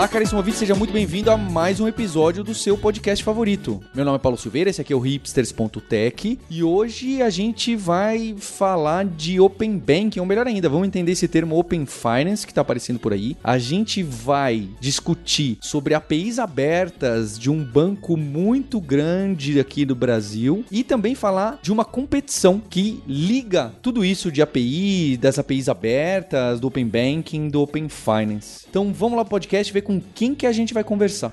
Olá, 0.00 0.08
caríssimo 0.08 0.38
ouvinte, 0.38 0.56
seja 0.56 0.74
muito 0.74 0.94
bem-vindo 0.94 1.30
a 1.30 1.36
mais 1.36 1.78
um 1.78 1.86
episódio 1.86 2.42
do 2.42 2.54
seu 2.54 2.78
podcast 2.78 3.22
favorito. 3.22 3.82
Meu 3.94 4.02
nome 4.02 4.16
é 4.16 4.18
Paulo 4.18 4.38
Silveira, 4.38 4.70
esse 4.70 4.80
aqui 4.80 4.94
é 4.94 4.96
o 4.96 4.98
hipsters.tech 4.98 6.38
e 6.48 6.64
hoje 6.64 7.20
a 7.20 7.28
gente 7.28 7.76
vai 7.76 8.34
falar 8.38 9.04
de 9.04 9.38
Open 9.38 9.76
Banking, 9.76 10.20
ou 10.20 10.24
melhor 10.24 10.46
ainda, 10.46 10.70
vamos 10.70 10.88
entender 10.88 11.12
esse 11.12 11.28
termo 11.28 11.58
Open 11.58 11.84
Finance 11.84 12.46
que 12.46 12.50
está 12.50 12.62
aparecendo 12.62 12.98
por 12.98 13.12
aí. 13.12 13.36
A 13.44 13.58
gente 13.58 14.02
vai 14.02 14.70
discutir 14.80 15.58
sobre 15.60 15.92
APIs 15.92 16.38
abertas 16.38 17.38
de 17.38 17.50
um 17.50 17.62
banco 17.62 18.16
muito 18.16 18.80
grande 18.80 19.60
aqui 19.60 19.84
do 19.84 19.94
Brasil 19.94 20.64
e 20.72 20.82
também 20.82 21.14
falar 21.14 21.58
de 21.60 21.70
uma 21.70 21.84
competição 21.84 22.58
que 22.58 23.02
liga 23.06 23.74
tudo 23.82 24.02
isso 24.02 24.32
de 24.32 24.40
API, 24.40 25.18
das 25.18 25.38
APIs 25.38 25.68
abertas, 25.68 26.58
do 26.58 26.68
Open 26.68 26.86
Banking, 26.86 27.50
do 27.50 27.60
Open 27.60 27.86
Finance. 27.90 28.64
Então 28.66 28.94
vamos 28.94 29.18
lá, 29.18 29.26
podcast, 29.26 29.70
ver 29.70 29.89
com 29.90 30.00
quem 30.14 30.36
que 30.36 30.46
a 30.46 30.52
gente 30.52 30.72
vai 30.72 30.84
conversar. 30.84 31.32